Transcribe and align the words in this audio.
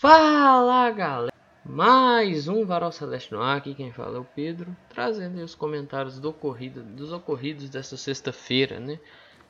Fala 0.00 0.90
galera, 0.92 1.30
mais 1.62 2.48
um 2.48 2.64
Varal 2.64 2.90
Celeste 2.90 3.34
no 3.34 3.42
ar, 3.42 3.58
aqui 3.58 3.74
quem 3.74 3.92
fala 3.92 4.16
é 4.16 4.18
o 4.18 4.24
Pedro, 4.24 4.74
trazendo 4.88 5.38
os 5.44 5.54
comentários 5.54 6.18
do 6.18 6.30
ocorrido, 6.30 6.82
dos 6.82 7.12
ocorridos 7.12 7.68
dessa 7.68 7.98
sexta-feira, 7.98 8.80
né? 8.80 8.98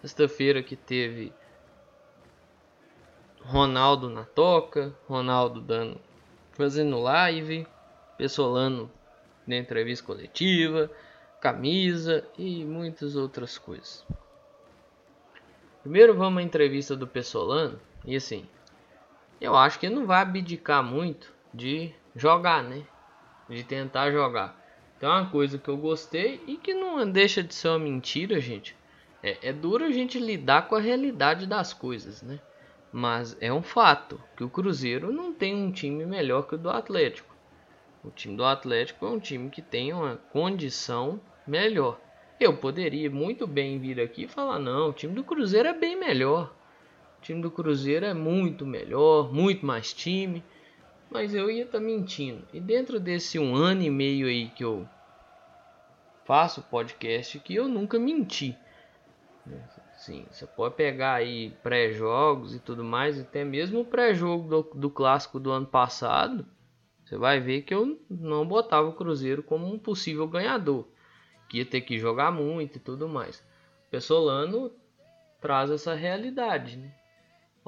Sexta-feira 0.00 0.60
que 0.60 0.74
teve 0.74 1.32
Ronaldo 3.42 4.10
na 4.10 4.24
toca, 4.24 4.92
Ronaldo 5.06 5.60
dando, 5.60 6.00
fazendo 6.50 6.98
live, 6.98 7.64
Pessolano 8.18 8.90
na 9.46 9.56
entrevista 9.56 10.04
coletiva, 10.04 10.90
camisa 11.40 12.26
e 12.36 12.64
muitas 12.64 13.14
outras 13.14 13.56
coisas. 13.56 14.04
Primeiro 15.82 16.12
vamos 16.12 16.42
à 16.42 16.44
entrevista 16.44 16.96
do 16.96 17.06
Pessolano, 17.06 17.78
e 18.04 18.16
assim, 18.16 18.48
eu 19.40 19.56
acho 19.56 19.78
que 19.78 19.88
não 19.88 20.06
vai 20.06 20.20
abdicar 20.22 20.82
muito 20.82 21.32
de 21.52 21.92
jogar, 22.14 22.62
né? 22.62 22.82
De 23.48 23.64
tentar 23.64 24.10
jogar. 24.10 24.56
Então 24.96 25.10
uma 25.10 25.30
coisa 25.30 25.58
que 25.58 25.68
eu 25.68 25.76
gostei 25.76 26.42
e 26.46 26.56
que 26.56 26.74
não 26.74 27.10
deixa 27.10 27.42
de 27.42 27.54
ser 27.54 27.68
uma 27.68 27.78
mentira, 27.78 28.38
gente. 28.38 28.76
É, 29.22 29.48
é 29.48 29.52
duro 29.52 29.84
a 29.84 29.90
gente 29.90 30.18
lidar 30.18 30.68
com 30.68 30.74
a 30.74 30.80
realidade 30.80 31.46
das 31.46 31.72
coisas, 31.72 32.22
né? 32.22 32.38
Mas 32.92 33.36
é 33.40 33.52
um 33.52 33.62
fato 33.62 34.20
que 34.36 34.44
o 34.44 34.50
Cruzeiro 34.50 35.12
não 35.12 35.32
tem 35.32 35.54
um 35.54 35.70
time 35.70 36.04
melhor 36.04 36.46
que 36.46 36.54
o 36.54 36.58
do 36.58 36.68
Atlético. 36.68 37.34
O 38.02 38.10
time 38.10 38.36
do 38.36 38.44
Atlético 38.44 39.06
é 39.06 39.08
um 39.08 39.20
time 39.20 39.50
que 39.50 39.62
tem 39.62 39.92
uma 39.92 40.16
condição 40.16 41.20
melhor. 41.46 42.00
Eu 42.38 42.56
poderia 42.56 43.10
muito 43.10 43.46
bem 43.46 43.78
vir 43.78 44.00
aqui 44.00 44.24
e 44.24 44.28
falar: 44.28 44.58
não, 44.58 44.88
o 44.88 44.92
time 44.92 45.14
do 45.14 45.22
Cruzeiro 45.22 45.68
é 45.68 45.74
bem 45.74 45.96
melhor. 45.96 46.52
O 47.20 47.22
time 47.22 47.42
do 47.42 47.50
Cruzeiro 47.50 48.06
é 48.06 48.14
muito 48.14 48.64
melhor, 48.64 49.30
muito 49.30 49.66
mais 49.66 49.92
time. 49.92 50.42
Mas 51.10 51.34
eu 51.34 51.50
ia 51.50 51.64
estar 51.64 51.78
tá 51.78 51.84
mentindo. 51.84 52.42
E 52.50 52.58
dentro 52.58 52.98
desse 52.98 53.38
um 53.38 53.54
ano 53.54 53.82
e 53.82 53.90
meio 53.90 54.26
aí 54.26 54.48
que 54.48 54.64
eu 54.64 54.88
faço 56.24 56.62
podcast, 56.62 57.38
que 57.40 57.54
eu 57.54 57.68
nunca 57.68 57.98
menti. 57.98 58.56
Sim, 59.96 60.24
você 60.30 60.46
pode 60.46 60.76
pegar 60.76 61.14
aí 61.14 61.50
pré-jogos 61.62 62.54
e 62.54 62.58
tudo 62.58 62.82
mais, 62.82 63.20
até 63.20 63.44
mesmo 63.44 63.80
o 63.80 63.84
pré-jogo 63.84 64.48
do, 64.48 64.80
do 64.80 64.90
clássico 64.90 65.38
do 65.38 65.50
ano 65.50 65.66
passado, 65.66 66.46
você 67.04 67.18
vai 67.18 67.38
ver 67.38 67.62
que 67.62 67.74
eu 67.74 68.00
não 68.08 68.46
botava 68.46 68.88
o 68.88 68.94
Cruzeiro 68.94 69.42
como 69.42 69.66
um 69.66 69.78
possível 69.78 70.26
ganhador, 70.26 70.86
que 71.48 71.58
ia 71.58 71.66
ter 71.66 71.82
que 71.82 71.98
jogar 71.98 72.30
muito 72.30 72.76
e 72.76 72.80
tudo 72.80 73.08
mais. 73.08 73.40
O 73.88 73.90
Pessolano 73.90 74.72
traz 75.38 75.70
essa 75.70 75.94
realidade, 75.94 76.78
né? 76.78 76.99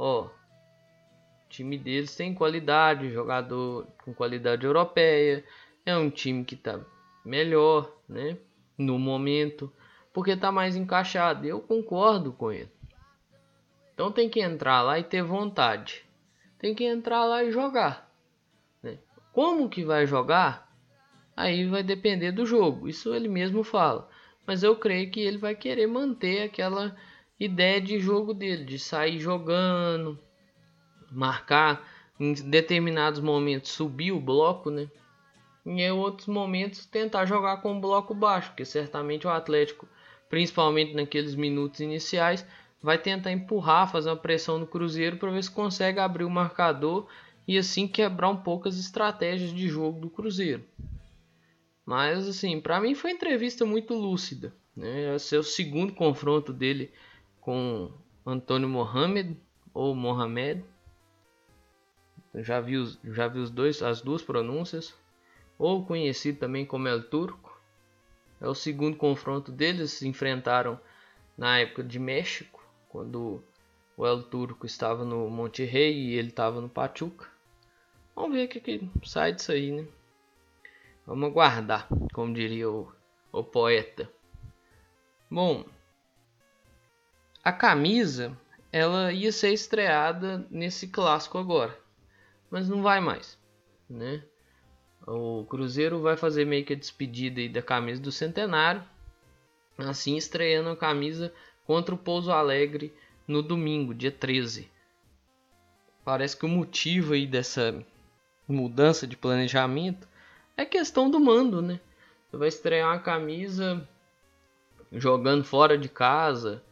Ó, 0.04 0.24
o 0.24 1.48
time 1.48 1.78
deles 1.78 2.16
tem 2.16 2.34
qualidade, 2.34 3.12
jogador 3.12 3.86
com 4.04 4.12
qualidade 4.12 4.66
europeia, 4.66 5.44
é 5.86 5.96
um 5.96 6.10
time 6.10 6.44
que 6.44 6.56
tá 6.56 6.80
melhor, 7.24 7.88
né? 8.08 8.36
No 8.76 8.98
momento, 8.98 9.72
porque 10.12 10.36
tá 10.36 10.50
mais 10.50 10.74
encaixado. 10.74 11.46
Eu 11.46 11.60
concordo 11.60 12.32
com 12.32 12.50
ele. 12.50 12.68
Então 13.94 14.10
tem 14.10 14.28
que 14.28 14.40
entrar 14.40 14.82
lá 14.82 14.98
e 14.98 15.04
ter 15.04 15.22
vontade. 15.22 16.04
Tem 16.58 16.74
que 16.74 16.82
entrar 16.82 17.24
lá 17.24 17.44
e 17.44 17.52
jogar. 17.52 18.12
Né? 18.82 18.98
Como 19.32 19.68
que 19.68 19.84
vai 19.84 20.04
jogar? 20.04 20.68
Aí 21.36 21.68
vai 21.68 21.84
depender 21.84 22.32
do 22.32 22.44
jogo. 22.44 22.88
Isso 22.88 23.14
ele 23.14 23.28
mesmo 23.28 23.62
fala. 23.62 24.08
Mas 24.44 24.64
eu 24.64 24.74
creio 24.74 25.12
que 25.12 25.20
ele 25.20 25.38
vai 25.38 25.54
querer 25.54 25.86
manter 25.86 26.42
aquela 26.42 26.96
ideia 27.44 27.80
de 27.80 27.98
jogo 27.98 28.32
dele, 28.32 28.64
de 28.64 28.78
sair 28.78 29.18
jogando, 29.18 30.18
marcar 31.10 31.86
em 32.18 32.32
determinados 32.32 33.20
momentos 33.20 33.72
subir 33.72 34.12
o 34.12 34.20
bloco, 34.20 34.70
né? 34.70 34.88
E 35.64 35.82
em 35.82 35.90
outros 35.90 36.28
momentos 36.28 36.86
tentar 36.86 37.26
jogar 37.26 37.58
com 37.58 37.76
o 37.76 37.80
bloco 37.80 38.14
baixo, 38.14 38.50
porque 38.50 38.64
certamente 38.64 39.26
o 39.26 39.30
Atlético, 39.30 39.88
principalmente 40.28 40.94
naqueles 40.94 41.34
minutos 41.34 41.80
iniciais, 41.80 42.46
vai 42.80 42.98
tentar 42.98 43.30
empurrar, 43.30 43.90
fazer 43.90 44.10
uma 44.10 44.16
pressão 44.16 44.58
no 44.58 44.66
Cruzeiro 44.66 45.16
para 45.16 45.30
ver 45.30 45.42
se 45.42 45.50
consegue 45.50 46.00
abrir 46.00 46.24
o 46.24 46.30
marcador 46.30 47.06
e 47.46 47.58
assim 47.58 47.86
quebrar 47.86 48.28
um 48.28 48.36
pouco 48.36 48.68
as 48.68 48.78
estratégias 48.78 49.52
de 49.52 49.68
jogo 49.68 50.00
do 50.00 50.10
Cruzeiro. 50.10 50.64
Mas 51.84 52.28
assim, 52.28 52.60
para 52.60 52.80
mim 52.80 52.94
foi 52.94 53.10
uma 53.10 53.16
entrevista 53.16 53.64
muito 53.64 53.94
lúcida, 53.94 54.54
né? 54.76 55.14
Esse 55.14 55.36
é 55.36 55.38
o 55.38 55.44
segundo 55.44 55.92
confronto 55.92 56.52
dele 56.52 56.92
com 57.42 57.92
Antônio 58.24 58.68
Mohamed 58.68 59.36
ou 59.74 59.94
Mohamed. 59.94 60.64
Já 62.36 62.60
vi, 62.60 62.78
os, 62.78 62.98
já 63.04 63.28
vi 63.28 63.40
os 63.40 63.50
dois, 63.50 63.82
as 63.82 64.00
duas 64.00 64.22
pronúncias. 64.22 64.94
Ou 65.58 65.84
conhecido 65.84 66.38
também 66.38 66.64
como 66.64 66.88
El 66.88 67.02
Turco. 67.02 67.60
É 68.40 68.48
o 68.48 68.54
segundo 68.54 68.96
confronto 68.96 69.52
deles. 69.52 69.92
Se 69.92 70.08
enfrentaram 70.08 70.80
na 71.36 71.58
época 71.58 71.84
de 71.84 71.98
México, 71.98 72.64
quando 72.88 73.42
o 73.96 74.06
El 74.06 74.22
Turco 74.22 74.64
estava 74.64 75.04
no 75.04 75.28
Monte 75.28 75.64
Rei 75.64 75.94
e 75.94 76.14
ele 76.14 76.28
estava 76.28 76.60
no 76.60 76.68
Pachuca. 76.68 77.28
Vamos 78.14 78.36
ver 78.36 78.44
o 78.44 78.48
que, 78.48 78.60
que 78.60 78.90
sai 79.04 79.32
disso 79.32 79.52
aí, 79.52 79.72
né? 79.72 79.86
Vamos 81.06 81.28
aguardar, 81.28 81.88
como 82.12 82.32
diria 82.32 82.70
o, 82.70 82.92
o 83.32 83.42
poeta. 83.42 84.08
Bom, 85.30 85.64
a 87.42 87.52
camisa 87.52 88.36
ela 88.70 89.12
ia 89.12 89.32
ser 89.32 89.52
estreada 89.52 90.46
nesse 90.50 90.88
clássico 90.88 91.38
agora, 91.38 91.78
mas 92.50 92.68
não 92.68 92.82
vai 92.82 93.00
mais, 93.00 93.38
né? 93.88 94.22
O 95.06 95.44
Cruzeiro 95.46 96.00
vai 96.00 96.16
fazer 96.16 96.44
meio 96.44 96.64
que 96.64 96.72
a 96.72 96.76
despedida 96.76 97.46
da 97.48 97.60
camisa 97.60 98.00
do 98.00 98.12
centenário, 98.12 98.82
assim 99.76 100.16
estreando 100.16 100.70
a 100.70 100.76
camisa 100.76 101.32
contra 101.66 101.94
o 101.94 101.98
Pouso 101.98 102.30
Alegre 102.30 102.94
no 103.26 103.42
domingo, 103.42 103.92
dia 103.92 104.12
13. 104.12 104.70
Parece 106.04 106.36
que 106.36 106.46
o 106.46 106.48
motivo 106.48 107.14
aí 107.14 107.26
dessa 107.26 107.84
mudança 108.46 109.06
de 109.06 109.16
planejamento 109.16 110.08
é 110.56 110.64
questão 110.64 111.10
do 111.10 111.18
mando, 111.18 111.60
né? 111.60 111.80
Você 112.30 112.36
vai 112.36 112.48
estrear 112.48 112.88
uma 112.88 112.98
camisa 112.98 113.88
jogando 114.92 115.44
fora 115.44 115.76
de 115.76 115.88
casa, 115.88 116.62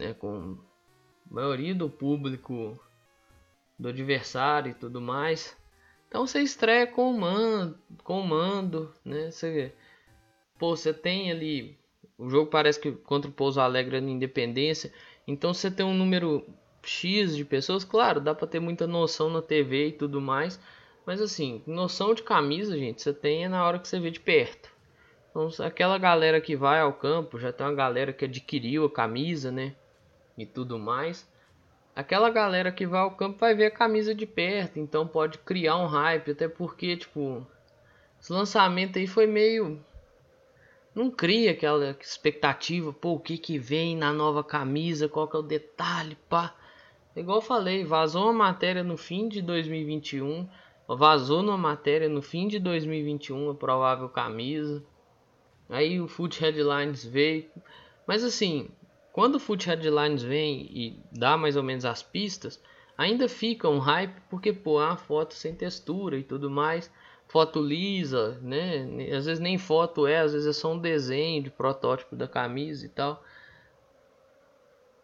né, 0.00 0.14
com 0.14 0.58
a 1.30 1.34
maioria 1.34 1.74
do 1.74 1.90
público 1.90 2.78
do 3.78 3.88
adversário 3.88 4.70
e 4.70 4.74
tudo 4.74 5.00
mais. 5.00 5.56
Então 6.08 6.26
você 6.26 6.40
estreia 6.40 6.86
com 6.86 7.10
o 7.10 7.20
mando, 7.20 7.78
com 8.02 8.20
o 8.20 8.26
mando, 8.26 8.92
né? 9.04 9.30
Você, 9.30 9.72
pô, 10.58 10.74
você 10.74 10.92
tem 10.92 11.30
ali 11.30 11.78
o 12.18 12.28
jogo 12.28 12.50
parece 12.50 12.78
que 12.78 12.92
contra 12.92 13.30
o 13.30 13.32
Pouso 13.32 13.60
Alegre 13.60 13.96
é 13.96 14.00
na 14.00 14.10
Independência, 14.10 14.92
então 15.26 15.54
você 15.54 15.70
tem 15.70 15.86
um 15.86 15.94
número 15.94 16.46
X 16.82 17.36
de 17.36 17.44
pessoas, 17.44 17.84
claro, 17.84 18.20
dá 18.20 18.34
para 18.34 18.46
ter 18.46 18.60
muita 18.60 18.86
noção 18.86 19.30
na 19.30 19.40
TV 19.40 19.88
e 19.88 19.92
tudo 19.92 20.20
mais, 20.20 20.60
mas 21.06 21.20
assim, 21.20 21.62
noção 21.66 22.14
de 22.14 22.22
camisa, 22.22 22.76
gente, 22.76 23.00
você 23.00 23.14
tem 23.14 23.48
na 23.48 23.66
hora 23.66 23.78
que 23.78 23.88
você 23.88 23.98
vê 23.98 24.10
de 24.10 24.20
perto. 24.20 24.70
Então, 25.30 25.48
aquela 25.64 25.96
galera 25.96 26.40
que 26.40 26.56
vai 26.56 26.80
ao 26.80 26.92
campo, 26.92 27.38
já 27.38 27.52
tem 27.52 27.66
uma 27.66 27.74
galera 27.74 28.12
que 28.12 28.24
adquiriu 28.24 28.84
a 28.84 28.90
camisa, 28.90 29.50
né? 29.50 29.74
E 30.40 30.46
tudo 30.46 30.78
mais. 30.78 31.28
Aquela 31.94 32.30
galera 32.30 32.72
que 32.72 32.86
vai 32.86 33.00
ao 33.00 33.10
campo 33.10 33.36
vai 33.36 33.54
ver 33.54 33.66
a 33.66 33.70
camisa 33.70 34.14
de 34.14 34.24
perto, 34.24 34.78
então 34.78 35.06
pode 35.06 35.36
criar 35.36 35.76
um 35.76 35.84
hype, 35.84 36.30
até 36.30 36.48
porque, 36.48 36.96
tipo, 36.96 37.46
esse 38.18 38.32
lançamento 38.32 38.98
aí 38.98 39.06
foi 39.06 39.26
meio. 39.26 39.84
Não 40.94 41.10
cria 41.10 41.50
aquela 41.50 41.90
expectativa, 42.00 42.90
pô, 42.90 43.16
o 43.16 43.20
que 43.20 43.36
que 43.36 43.58
vem 43.58 43.94
na 43.94 44.14
nova 44.14 44.42
camisa, 44.42 45.10
qual 45.10 45.28
que 45.28 45.36
é 45.36 45.40
o 45.40 45.42
detalhe, 45.42 46.16
pá. 46.26 46.56
Igual 47.14 47.36
eu 47.36 47.42
falei, 47.42 47.84
vazou 47.84 48.24
uma 48.24 48.32
matéria 48.32 48.82
no 48.82 48.96
fim 48.96 49.28
de 49.28 49.42
2021, 49.42 50.48
vazou 50.88 51.42
uma 51.42 51.58
matéria 51.58 52.08
no 52.08 52.22
fim 52.22 52.48
de 52.48 52.58
2021 52.58 53.50
a 53.50 53.54
provável 53.54 54.08
camisa. 54.08 54.82
Aí 55.68 56.00
o 56.00 56.08
Foot 56.08 56.40
Headlines 56.40 57.04
veio. 57.04 57.44
Mas 58.06 58.24
assim, 58.24 58.70
quando 59.12 59.36
o 59.36 59.40
Foot 59.40 59.66
Headlines 59.66 60.22
vem 60.22 60.68
e 60.70 61.02
dá 61.10 61.36
mais 61.36 61.56
ou 61.56 61.62
menos 61.62 61.84
as 61.84 62.02
pistas, 62.02 62.62
ainda 62.96 63.28
fica 63.28 63.68
um 63.68 63.78
hype 63.78 64.20
porque 64.28 64.52
pô, 64.52 64.78
uma 64.78 64.96
foto 64.96 65.34
sem 65.34 65.54
textura 65.54 66.16
e 66.16 66.22
tudo 66.22 66.50
mais. 66.50 66.90
Foto 67.26 67.60
lisa, 67.60 68.38
né? 68.42 68.82
Às 69.16 69.26
vezes 69.26 69.38
nem 69.38 69.56
foto 69.56 70.06
é, 70.06 70.18
às 70.18 70.32
vezes 70.32 70.48
é 70.48 70.52
só 70.52 70.72
um 70.72 70.78
desenho 70.78 71.42
de 71.42 71.50
protótipo 71.50 72.16
da 72.16 72.26
camisa 72.26 72.86
e 72.86 72.88
tal. 72.88 73.22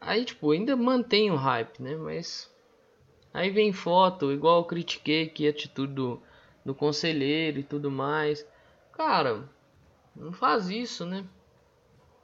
Aí, 0.00 0.24
tipo, 0.24 0.50
ainda 0.50 0.76
mantém 0.76 1.30
o 1.30 1.36
hype, 1.36 1.82
né? 1.82 1.96
Mas 1.96 2.52
aí 3.32 3.50
vem 3.50 3.72
foto, 3.72 4.32
igual 4.32 4.60
eu 4.60 4.64
critiquei 4.64 5.28
que 5.28 5.46
a 5.46 5.50
atitude 5.50 5.92
do, 5.92 6.22
do 6.64 6.74
conselheiro 6.74 7.60
e 7.60 7.64
tudo 7.64 7.90
mais. 7.90 8.46
Cara, 8.92 9.48
não 10.14 10.32
faz 10.32 10.68
isso, 10.68 11.04
né? 11.04 11.24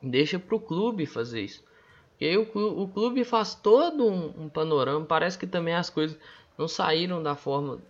Deixa 0.01 0.39
pro 0.39 0.59
clube 0.59 1.07
fazer 1.07 1.43
isso. 1.43 1.63
Porque 2.23 2.29
aí 2.29 2.39
o, 2.39 2.83
o 2.83 2.87
clube 2.87 3.25
faz 3.25 3.53
todo 3.53 4.07
um, 4.07 4.45
um 4.45 4.49
panorama. 4.49 5.05
Parece 5.05 5.37
que 5.37 5.45
também 5.45 5.75
as 5.75 5.91
coisas 5.91 6.17
não 6.57 6.69
saíram 6.69 7.21
da 7.21 7.35
forma 7.35 7.83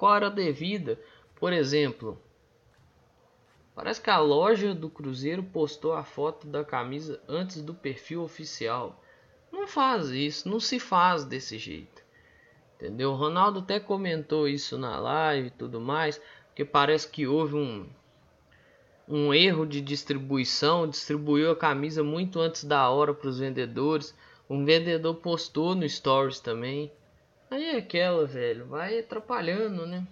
hora 0.00 0.30
devida. 0.30 0.96
Por 1.34 1.52
exemplo, 1.52 2.16
parece 3.74 4.00
que 4.00 4.10
a 4.10 4.20
loja 4.20 4.72
do 4.72 4.88
Cruzeiro 4.88 5.42
postou 5.42 5.92
a 5.92 6.04
foto 6.04 6.46
da 6.46 6.64
camisa 6.64 7.20
antes 7.26 7.60
do 7.60 7.74
perfil 7.74 8.22
oficial. 8.22 9.02
Não 9.50 9.66
faz 9.66 10.10
isso, 10.10 10.48
não 10.48 10.60
se 10.60 10.78
faz 10.78 11.24
desse 11.24 11.58
jeito. 11.58 12.00
Entendeu? 12.76 13.10
O 13.10 13.16
Ronaldo 13.16 13.58
até 13.58 13.80
comentou 13.80 14.46
isso 14.46 14.78
na 14.78 15.00
live 15.00 15.48
e 15.48 15.50
tudo 15.50 15.80
mais, 15.80 16.20
porque 16.46 16.64
parece 16.64 17.08
que 17.08 17.26
houve 17.26 17.56
um 17.56 17.88
um 19.08 19.34
erro 19.34 19.66
de 19.66 19.80
distribuição, 19.80 20.88
distribuiu 20.88 21.50
a 21.50 21.56
camisa 21.56 22.02
muito 22.02 22.40
antes 22.40 22.64
da 22.64 22.88
hora 22.88 23.12
para 23.12 23.28
os 23.28 23.38
vendedores. 23.38 24.16
Um 24.48 24.64
vendedor 24.64 25.16
postou 25.16 25.74
no 25.74 25.88
Stories 25.88 26.40
também. 26.40 26.92
Aí 27.50 27.64
é 27.64 27.76
aquela, 27.76 28.26
velho, 28.26 28.66
vai 28.66 28.98
atrapalhando, 28.98 29.86
né? 29.86 30.06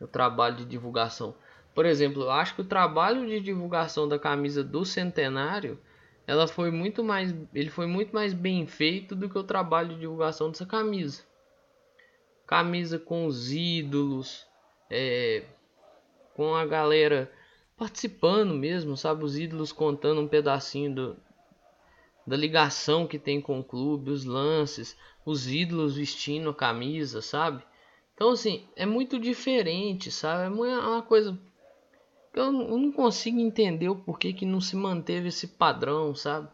O 0.00 0.06
trabalho 0.06 0.56
de 0.56 0.64
divulgação. 0.64 1.34
Por 1.74 1.84
exemplo, 1.84 2.22
eu 2.22 2.30
acho 2.30 2.54
que 2.54 2.62
o 2.62 2.66
trabalho 2.66 3.26
de 3.26 3.40
divulgação 3.40 4.08
da 4.08 4.18
camisa 4.18 4.64
do 4.64 4.84
centenário, 4.84 5.78
ela 6.26 6.48
foi 6.48 6.70
muito 6.70 7.04
mais, 7.04 7.34
ele 7.54 7.68
foi 7.68 7.86
muito 7.86 8.14
mais 8.14 8.32
bem 8.32 8.66
feito 8.66 9.14
do 9.14 9.28
que 9.28 9.38
o 9.38 9.44
trabalho 9.44 9.90
de 9.90 10.00
divulgação 10.00 10.50
dessa 10.50 10.64
camisa. 10.64 11.22
Camisa 12.46 12.98
com 12.98 13.26
os 13.26 13.52
ídolos, 13.52 14.46
é, 14.88 15.44
com 16.34 16.54
a 16.54 16.64
galera 16.64 17.30
participando 17.76 18.54
mesmo, 18.54 18.96
sabe? 18.96 19.24
Os 19.24 19.36
ídolos 19.38 19.70
contando 19.70 20.20
um 20.20 20.28
pedacinho 20.28 20.94
do, 20.94 21.16
da 22.26 22.36
ligação 22.36 23.06
que 23.06 23.18
tem 23.18 23.40
com 23.40 23.60
o 23.60 23.64
clube, 23.64 24.10
os 24.10 24.24
lances, 24.24 24.96
os 25.24 25.46
ídolos 25.46 25.96
vestindo 25.96 26.50
a 26.50 26.54
camisa, 26.54 27.20
sabe? 27.20 27.62
Então, 28.14 28.30
assim, 28.30 28.66
é 28.74 28.86
muito 28.86 29.18
diferente, 29.18 30.10
sabe? 30.10 30.44
É 30.46 30.78
uma 30.78 31.02
coisa 31.02 31.38
que 32.32 32.40
eu 32.40 32.50
não 32.50 32.90
consigo 32.90 33.38
entender 33.38 33.88
o 33.88 33.96
porquê 33.96 34.32
que 34.32 34.46
não 34.46 34.60
se 34.60 34.74
manteve 34.74 35.28
esse 35.28 35.46
padrão, 35.48 36.14
sabe? 36.14 36.48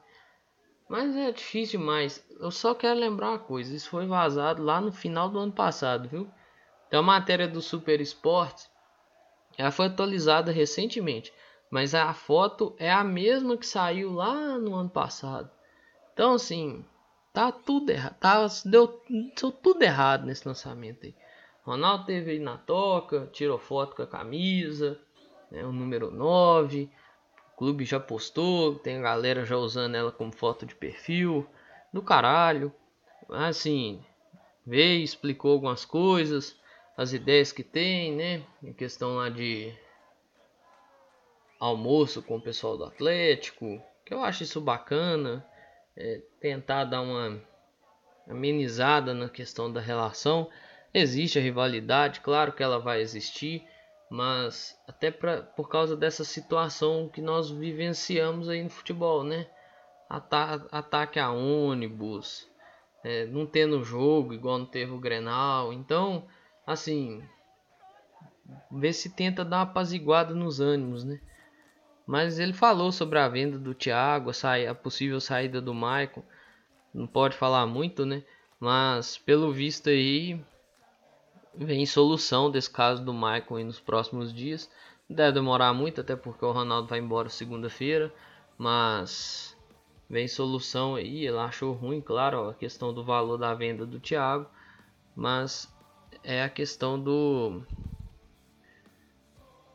Mas 0.88 1.16
é 1.16 1.30
difícil 1.30 1.78
demais. 1.78 2.26
Eu 2.40 2.50
só 2.50 2.74
quero 2.74 2.98
lembrar 2.98 3.30
uma 3.30 3.38
coisa: 3.38 3.74
isso 3.74 3.88
foi 3.88 4.06
vazado 4.06 4.62
lá 4.62 4.80
no 4.80 4.92
final 4.92 5.28
do 5.28 5.38
ano 5.38 5.52
passado, 5.52 6.08
viu? 6.08 6.28
Tem 6.90 6.98
a 6.98 7.02
matéria 7.02 7.48
do 7.48 7.62
Super 7.62 8.00
Esporte 8.00 8.71
ela 9.56 9.70
foi 9.70 9.86
atualizada 9.86 10.52
recentemente, 10.52 11.32
mas 11.70 11.94
a 11.94 12.12
foto 12.12 12.74
é 12.78 12.90
a 12.90 13.04
mesma 13.04 13.56
que 13.56 13.66
saiu 13.66 14.12
lá 14.12 14.58
no 14.58 14.74
ano 14.74 14.90
passado. 14.90 15.50
Então 16.12 16.34
assim, 16.34 16.84
tá 17.32 17.50
tudo 17.50 17.90
errado, 17.90 18.16
tá, 18.18 18.46
deu, 18.64 19.02
deu 19.08 19.50
tudo 19.50 19.82
errado 19.82 20.26
nesse 20.26 20.46
lançamento 20.46 21.06
aí. 21.06 21.14
Ronaldo 21.64 22.06
teve 22.06 22.38
na 22.40 22.58
toca, 22.58 23.28
tirou 23.32 23.58
foto 23.58 23.94
com 23.94 24.02
a 24.02 24.06
camisa, 24.06 25.00
né, 25.50 25.64
o 25.64 25.72
número 25.72 26.10
9. 26.10 26.90
O 27.52 27.56
clube 27.56 27.84
já 27.84 28.00
postou, 28.00 28.74
tem 28.76 28.98
a 28.98 29.02
galera 29.02 29.44
já 29.44 29.56
usando 29.56 29.94
ela 29.94 30.10
como 30.10 30.32
foto 30.32 30.66
de 30.66 30.74
perfil. 30.74 31.46
Do 31.92 32.02
caralho. 32.02 32.72
Assim, 33.28 34.04
veio, 34.66 35.04
explicou 35.04 35.52
algumas 35.52 35.84
coisas 35.84 36.56
as 36.96 37.12
ideias 37.12 37.52
que 37.52 37.62
tem, 37.62 38.14
né? 38.14 38.42
Em 38.62 38.72
questão 38.72 39.16
lá 39.16 39.28
de 39.28 39.72
almoço 41.58 42.22
com 42.22 42.36
o 42.36 42.42
pessoal 42.42 42.76
do 42.76 42.84
Atlético, 42.84 43.82
que 44.04 44.12
eu 44.12 44.22
acho 44.22 44.42
isso 44.42 44.60
bacana, 44.60 45.46
é, 45.96 46.20
tentar 46.40 46.84
dar 46.84 47.00
uma 47.00 47.40
amenizada 48.28 49.14
na 49.14 49.28
questão 49.28 49.72
da 49.72 49.80
relação. 49.80 50.50
Existe 50.92 51.38
a 51.38 51.42
rivalidade, 51.42 52.20
claro 52.20 52.52
que 52.52 52.62
ela 52.62 52.78
vai 52.78 53.00
existir, 53.00 53.64
mas 54.10 54.78
até 54.86 55.10
pra, 55.10 55.42
por 55.42 55.68
causa 55.68 55.96
dessa 55.96 56.24
situação 56.24 57.08
que 57.08 57.22
nós 57.22 57.50
vivenciamos 57.50 58.48
aí 58.48 58.62
no 58.62 58.70
futebol, 58.70 59.24
né? 59.24 59.46
Ata 60.08 60.66
ataque 60.70 61.18
a 61.18 61.30
ônibus, 61.30 62.46
é, 63.02 63.24
não 63.26 63.46
tendo 63.46 63.82
jogo 63.82 64.34
igual 64.34 64.58
não 64.58 64.66
teve 64.66 64.92
o 64.92 64.98
Grenal, 64.98 65.72
então 65.72 66.26
assim, 66.66 67.22
ver 68.70 68.92
se 68.92 69.10
tenta 69.10 69.44
dar 69.44 69.58
uma 69.58 69.62
apaziguada 69.62 70.34
nos 70.34 70.60
ânimos, 70.60 71.04
né? 71.04 71.20
Mas 72.06 72.38
ele 72.38 72.52
falou 72.52 72.90
sobre 72.90 73.18
a 73.18 73.28
venda 73.28 73.58
do 73.58 73.74
Thiago, 73.74 74.30
a, 74.32 74.74
possível 74.74 75.20
saída 75.20 75.60
do 75.60 75.72
Michael. 75.72 76.24
Não 76.92 77.06
pode 77.06 77.36
falar 77.36 77.66
muito, 77.66 78.04
né? 78.04 78.22
Mas 78.58 79.16
pelo 79.16 79.52
visto 79.52 79.88
aí 79.88 80.40
vem 81.54 81.86
solução 81.86 82.50
desse 82.50 82.70
caso 82.70 83.04
do 83.04 83.12
aí 83.56 83.64
nos 83.64 83.80
próximos 83.80 84.32
dias. 84.32 84.70
Deve 85.08 85.32
demorar 85.32 85.72
muito, 85.72 86.00
até 86.00 86.16
porque 86.16 86.44
o 86.44 86.52
Ronaldo 86.52 86.88
vai 86.88 86.98
embora 86.98 87.28
segunda-feira. 87.28 88.12
Mas 88.58 89.56
vem 90.08 90.28
solução 90.28 90.96
aí. 90.96 91.26
Ele 91.26 91.38
achou 91.38 91.72
ruim, 91.72 92.00
claro, 92.00 92.50
a 92.50 92.54
questão 92.54 92.92
do 92.92 93.04
valor 93.04 93.38
da 93.38 93.54
venda 93.54 93.86
do 93.86 94.00
Thiago. 94.00 94.46
Mas 95.14 95.71
é 96.22 96.42
a 96.42 96.48
questão 96.48 97.00
do 97.00 97.62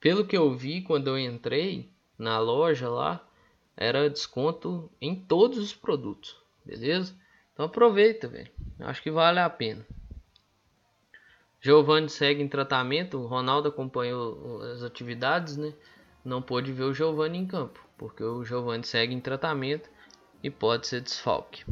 pelo 0.00 0.26
que 0.26 0.36
eu 0.36 0.56
vi 0.56 0.80
quando 0.80 1.08
eu 1.08 1.18
entrei 1.18 1.90
na 2.18 2.38
loja 2.38 2.88
lá, 2.88 3.25
era 3.76 4.08
desconto 4.08 4.90
em 5.00 5.14
todos 5.14 5.58
os 5.58 5.74
produtos, 5.74 6.36
beleza? 6.64 7.14
Então 7.52 7.66
aproveita, 7.66 8.28
velho. 8.28 8.50
Acho 8.80 9.02
que 9.02 9.10
vale 9.10 9.38
a 9.40 9.50
pena. 9.50 9.86
Giovanni 11.60 12.08
segue 12.08 12.42
em 12.42 12.48
tratamento. 12.48 13.18
O 13.18 13.26
Ronaldo 13.26 13.68
acompanhou 13.68 14.62
as 14.62 14.82
atividades, 14.82 15.56
né? 15.56 15.72
Não 16.24 16.42
pôde 16.42 16.72
ver 16.72 16.84
o 16.84 16.94
Giovanni 16.94 17.38
em 17.38 17.46
campo, 17.46 17.84
porque 17.96 18.22
o 18.22 18.44
Giovanni 18.44 18.84
segue 18.84 19.14
em 19.14 19.20
tratamento 19.20 19.88
e 20.42 20.50
pode 20.50 20.86
ser 20.86 21.00
desfalque. 21.00 21.64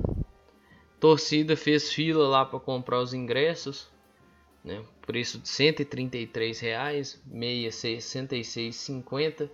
Torcida 0.98 1.56
fez 1.56 1.92
fila 1.92 2.26
lá 2.26 2.44
para 2.44 2.60
comprar 2.60 3.00
os 3.00 3.12
ingressos 3.12 3.92
né? 4.64 4.82
Preço 5.06 5.38
de 5.38 5.48
133 5.48 6.58
reais, 6.58 7.22
meia 7.26 7.68
66,50, 7.68 9.50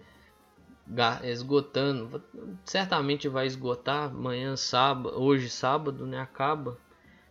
esgotando, 1.23 2.23
certamente 2.65 3.29
vai 3.29 3.47
esgotar 3.47 4.11
amanhã 4.11 4.57
sábado, 4.57 5.21
hoje 5.21 5.49
sábado, 5.49 6.07
né? 6.07 6.21
Acaba 6.21 6.79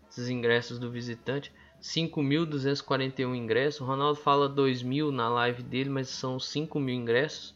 esses 0.10 0.30
ingressos 0.30 0.80
do 0.80 0.90
visitante. 0.90 1.52
5.241 1.82 3.36
ingressos. 3.36 3.82
O 3.82 3.86
Ronaldo 3.86 4.20
fala 4.20 4.50
2.000 4.50 5.12
na 5.12 5.30
live 5.30 5.64
dele, 5.64 5.90
mas 5.90 6.10
são 6.10 6.38
5.000 6.38 6.90
ingressos. 6.90 7.52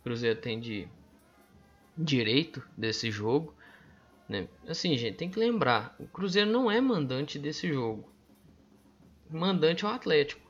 O 0.00 0.02
Cruzeiro 0.04 0.40
tem 0.40 0.58
de 0.58 0.88
direito 1.96 2.62
desse 2.76 3.10
jogo. 3.10 3.54
Né? 4.28 4.48
Assim, 4.66 4.96
gente, 4.96 5.16
tem 5.16 5.30
que 5.30 5.38
lembrar: 5.38 5.94
o 5.98 6.06
Cruzeiro 6.06 6.50
não 6.50 6.70
é 6.70 6.80
mandante 6.80 7.38
desse 7.38 7.72
jogo. 7.72 8.08
O 9.30 9.36
mandante 9.36 9.84
é 9.84 9.88
o 9.88 9.90
Atlético. 9.90 10.49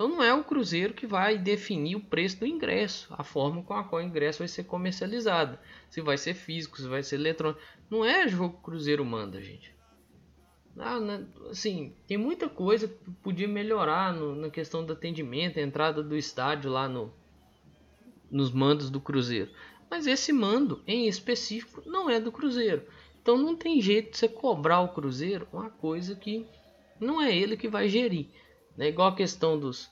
Então 0.00 0.08
não 0.08 0.22
é 0.22 0.32
o 0.32 0.42
Cruzeiro 0.42 0.94
que 0.94 1.06
vai 1.06 1.36
definir 1.36 1.94
o 1.94 2.00
preço 2.00 2.40
do 2.40 2.46
ingresso, 2.46 3.06
a 3.10 3.22
forma 3.22 3.62
com 3.62 3.74
a 3.74 3.84
qual 3.84 4.00
o 4.00 4.04
ingresso 4.06 4.38
vai 4.38 4.48
ser 4.48 4.64
comercializado. 4.64 5.58
Se 5.90 6.00
vai 6.00 6.16
ser 6.16 6.32
físico, 6.32 6.78
se 6.78 6.88
vai 6.88 7.02
ser 7.02 7.16
eletrônico. 7.16 7.60
Não 7.90 8.02
é 8.02 8.26
jogo 8.26 8.54
que 8.54 8.60
o 8.60 8.62
Cruzeiro 8.62 9.04
manda, 9.04 9.42
gente. 9.42 9.74
Ah, 10.78 10.98
né, 10.98 11.26
assim, 11.50 11.94
tem 12.06 12.16
muita 12.16 12.48
coisa 12.48 12.88
que 12.88 13.10
podia 13.22 13.46
melhorar 13.46 14.14
no, 14.14 14.34
na 14.34 14.48
questão 14.48 14.82
do 14.86 14.94
atendimento, 14.94 15.58
a 15.58 15.62
entrada 15.62 16.02
do 16.02 16.16
estádio 16.16 16.70
lá 16.70 16.88
no, 16.88 17.12
nos 18.30 18.50
mandos 18.50 18.88
do 18.88 19.02
Cruzeiro. 19.02 19.50
Mas 19.90 20.06
esse 20.06 20.32
mando 20.32 20.82
em 20.86 21.08
específico 21.08 21.82
não 21.84 22.08
é 22.08 22.18
do 22.18 22.32
Cruzeiro. 22.32 22.84
Então 23.20 23.36
não 23.36 23.54
tem 23.54 23.82
jeito 23.82 24.12
de 24.12 24.16
você 24.16 24.28
cobrar 24.28 24.80
o 24.80 24.94
Cruzeiro 24.94 25.46
uma 25.52 25.68
coisa 25.68 26.16
que 26.16 26.46
não 26.98 27.20
é 27.20 27.36
ele 27.36 27.54
que 27.54 27.68
vai 27.68 27.86
gerir. 27.86 28.28
É 28.78 28.86
igual 28.88 29.08
a 29.08 29.16
questão 29.16 29.58
dos, 29.58 29.90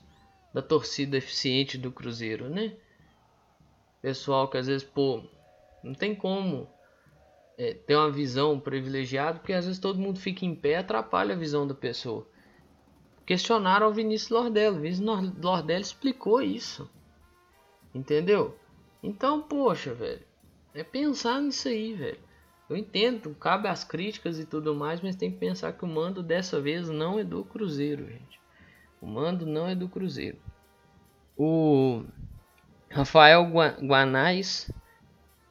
da 0.53 0.61
torcida 0.61 1.17
eficiente 1.17 1.77
do 1.77 1.91
Cruzeiro, 1.91 2.49
né? 2.49 2.75
Pessoal 4.01 4.47
que 4.47 4.57
às 4.57 4.67
vezes, 4.67 4.83
pô, 4.83 5.23
não 5.83 5.93
tem 5.93 6.15
como 6.15 6.69
é, 7.57 7.73
ter 7.73 7.95
uma 7.95 8.09
visão 8.09 8.59
privilegiada, 8.59 9.39
porque 9.39 9.53
às 9.53 9.65
vezes 9.65 9.79
todo 9.79 9.99
mundo 9.99 10.19
fica 10.19 10.45
em 10.45 10.55
pé 10.55 10.77
atrapalha 10.77 11.35
a 11.35 11.37
visão 11.37 11.67
da 11.67 11.75
pessoa. 11.75 12.25
Questionaram 13.25 13.89
o 13.89 13.93
Vinícius 13.93 14.31
Lordello. 14.31 14.77
O 14.77 14.81
Vinícius 14.81 15.05
Lordello 15.41 15.81
explicou 15.81 16.41
isso. 16.41 16.89
Entendeu? 17.93 18.57
Então, 19.03 19.41
poxa, 19.41 19.93
velho. 19.93 20.25
É 20.73 20.83
pensar 20.83 21.41
nisso 21.41 21.67
aí, 21.67 21.93
velho. 21.93 22.19
Eu 22.69 22.77
entendo, 22.77 23.35
cabe 23.35 23.67
as 23.67 23.83
críticas 23.83 24.39
e 24.39 24.45
tudo 24.45 24.75
mais, 24.75 25.01
mas 25.01 25.15
tem 25.15 25.31
que 25.31 25.37
pensar 25.37 25.73
que 25.73 25.83
o 25.83 25.87
mando 25.87 26.21
dessa 26.23 26.61
vez 26.61 26.87
não 26.87 27.19
é 27.19 27.23
do 27.23 27.43
Cruzeiro, 27.43 28.07
gente. 28.07 28.38
O 29.01 29.07
mando 29.07 29.45
não 29.45 29.67
é 29.67 29.75
do 29.75 29.87
Cruzeiro. 29.87 30.37
O 31.37 32.03
Rafael 32.89 33.49
Guanais 33.81 34.69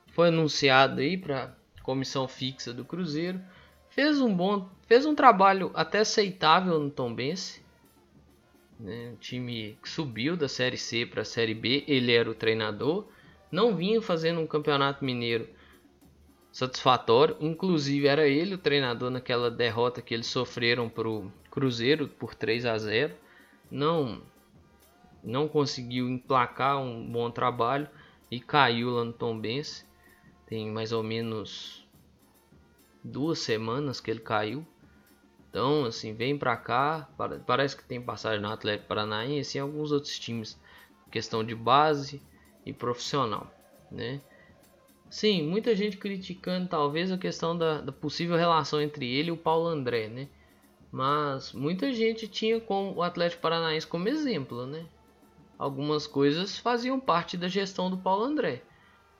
foi 0.08 0.28
anunciado 0.28 1.00
aí 1.00 1.16
para 1.16 1.56
comissão 1.82 2.28
fixa 2.28 2.74
do 2.74 2.84
Cruzeiro. 2.84 3.40
Fez 3.88 4.20
um 4.20 4.34
bom, 4.34 4.68
fez 4.86 5.06
um 5.06 5.14
trabalho 5.14 5.70
até 5.74 6.00
aceitável 6.00 6.78
no 6.78 6.90
Tombense. 6.90 7.62
Né? 8.78 9.12
O 9.14 9.16
time 9.16 9.78
subiu 9.82 10.36
da 10.36 10.48
Série 10.48 10.76
C 10.76 11.06
para 11.06 11.22
a 11.22 11.24
Série 11.24 11.54
B. 11.54 11.84
Ele 11.88 12.12
era 12.12 12.30
o 12.30 12.34
treinador. 12.34 13.08
Não 13.50 13.74
vinha 13.74 14.02
fazendo 14.02 14.40
um 14.40 14.46
campeonato 14.46 15.04
mineiro 15.04 15.48
satisfatório. 16.52 17.36
Inclusive 17.40 18.06
era 18.06 18.28
ele 18.28 18.56
o 18.56 18.58
treinador 18.58 19.10
naquela 19.10 19.50
derrota 19.50 20.02
que 20.02 20.12
eles 20.12 20.26
sofreram 20.26 20.88
para 20.88 21.08
o 21.08 21.32
Cruzeiro 21.50 22.08
por 22.08 22.34
3 22.34 22.66
a 22.66 22.76
0 22.76 23.14
não 23.70 24.22
não 25.22 25.48
conseguiu 25.48 26.08
emplacar 26.08 26.78
um 26.78 27.10
bom 27.10 27.30
trabalho 27.30 27.88
e 28.30 28.40
caiu 28.40 28.90
lá 28.90 29.04
no 29.04 29.12
Tombense. 29.12 29.84
Tem 30.46 30.70
mais 30.70 30.92
ou 30.92 31.02
menos 31.02 31.86
duas 33.02 33.40
semanas 33.40 34.00
que 34.00 34.10
ele 34.10 34.20
caiu. 34.20 34.66
Então, 35.50 35.84
assim, 35.84 36.14
vem 36.14 36.38
pra 36.38 36.56
cá. 36.56 37.08
Parece 37.46 37.76
que 37.76 37.84
tem 37.84 38.00
passagem 38.00 38.40
no 38.40 38.48
Atlético 38.48 38.88
Paranaense 38.88 39.58
e 39.58 39.60
alguns 39.60 39.92
outros 39.92 40.18
times. 40.18 40.58
Questão 41.10 41.42
de 41.42 41.54
base 41.54 42.22
e 42.64 42.72
profissional, 42.72 43.50
né? 43.90 44.20
Sim, 45.10 45.42
muita 45.48 45.74
gente 45.74 45.96
criticando 45.96 46.68
talvez 46.68 47.10
a 47.10 47.16
questão 47.16 47.56
da, 47.56 47.80
da 47.80 47.90
possível 47.90 48.36
relação 48.36 48.80
entre 48.80 49.10
ele 49.10 49.28
e 49.28 49.32
o 49.32 49.38
Paulo 49.38 49.66
André, 49.66 50.08
né? 50.08 50.28
Mas 50.90 51.52
muita 51.52 51.92
gente 51.92 52.26
tinha 52.26 52.60
com 52.60 52.92
o 52.92 53.02
Atlético 53.02 53.42
Paranaense 53.42 53.86
como 53.86 54.08
exemplo, 54.08 54.66
né? 54.66 54.86
Algumas 55.58 56.06
coisas 56.06 56.56
faziam 56.56 56.98
parte 56.98 57.36
da 57.36 57.48
gestão 57.48 57.90
do 57.90 57.98
Paulo 57.98 58.24
André. 58.24 58.62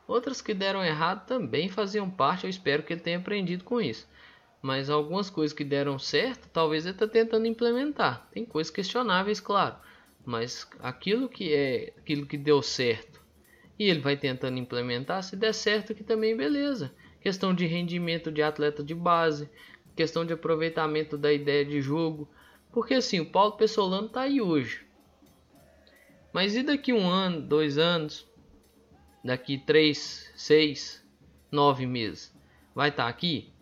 Outras 0.07 0.41
que 0.41 0.55
deram 0.55 0.85
errado 0.85 1.27
também 1.27 1.69
faziam 1.69 2.09
parte, 2.09 2.45
eu 2.45 2.51
espero 2.51 2.83
que 2.83 2.93
ele 2.93 3.01
tenha 3.01 3.19
aprendido 3.19 3.65
com 3.65 3.81
isso. 3.81 4.09
Mas 4.63 4.89
algumas 4.89 5.29
coisas 5.29 5.57
que 5.57 5.65
deram 5.65 5.99
certo, 5.99 6.49
talvez 6.49 6.87
ele 6.87 6.95
está 6.95 7.07
tentando 7.07 7.47
implementar. 7.47 8.27
Tem 8.33 8.45
coisas 8.45 8.71
questionáveis, 8.71 9.41
claro. 9.41 9.77
Mas 10.25 10.69
aquilo 10.81 11.29
que 11.29 11.53
é 11.53 11.93
aquilo 11.99 12.27
que 12.27 12.39
deu 12.39 12.63
certo 12.63 13.19
e 13.79 13.85
ele 13.85 14.01
vai 14.01 14.17
tentando 14.17 14.59
implementar, 14.59 15.23
se 15.23 15.37
der 15.37 15.55
certo 15.55 15.95
que 15.95 16.03
também 16.03 16.37
beleza. 16.37 16.93
Questão 17.21 17.55
de 17.55 17.67
rendimento 17.67 18.31
de 18.31 18.43
atleta 18.43 18.83
de 18.83 18.95
base, 18.95 19.49
questão 19.99 20.25
de 20.25 20.33
aproveitamento 20.33 21.19
da 21.19 21.33
ideia 21.33 21.65
de 21.65 21.81
jogo. 21.81 22.29
Porque 22.71 22.95
assim, 22.95 23.19
o 23.19 23.27
Paulo 23.27 23.57
Pessolano 23.57 24.07
está 24.07 24.21
aí 24.21 24.41
hoje. 24.41 24.87
Mas 26.33 26.55
e 26.55 26.63
daqui 26.63 26.93
um 26.93 27.09
ano, 27.09 27.41
dois 27.41 27.79
anos, 27.79 28.25
daqui 29.25 29.59
três, 29.59 30.33
seis, 30.37 31.05
nove 31.51 31.85
meses, 31.85 32.33
vai 32.73 32.91
estar 32.91 33.05
tá 33.05 33.09
aqui? 33.09 33.53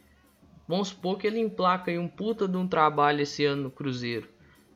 Vamos 0.69 0.89
supor 0.89 1.17
que 1.17 1.27
ele 1.27 1.41
emplaca 1.41 1.91
aí 1.91 1.99
um 1.99 2.09
puta 2.09 2.47
de 2.47 2.59
um 2.59 2.69
trabalho 2.69 3.23
esse 3.23 3.47
ano 3.47 3.63
no 3.63 3.71
Cruzeiro. 3.71 4.29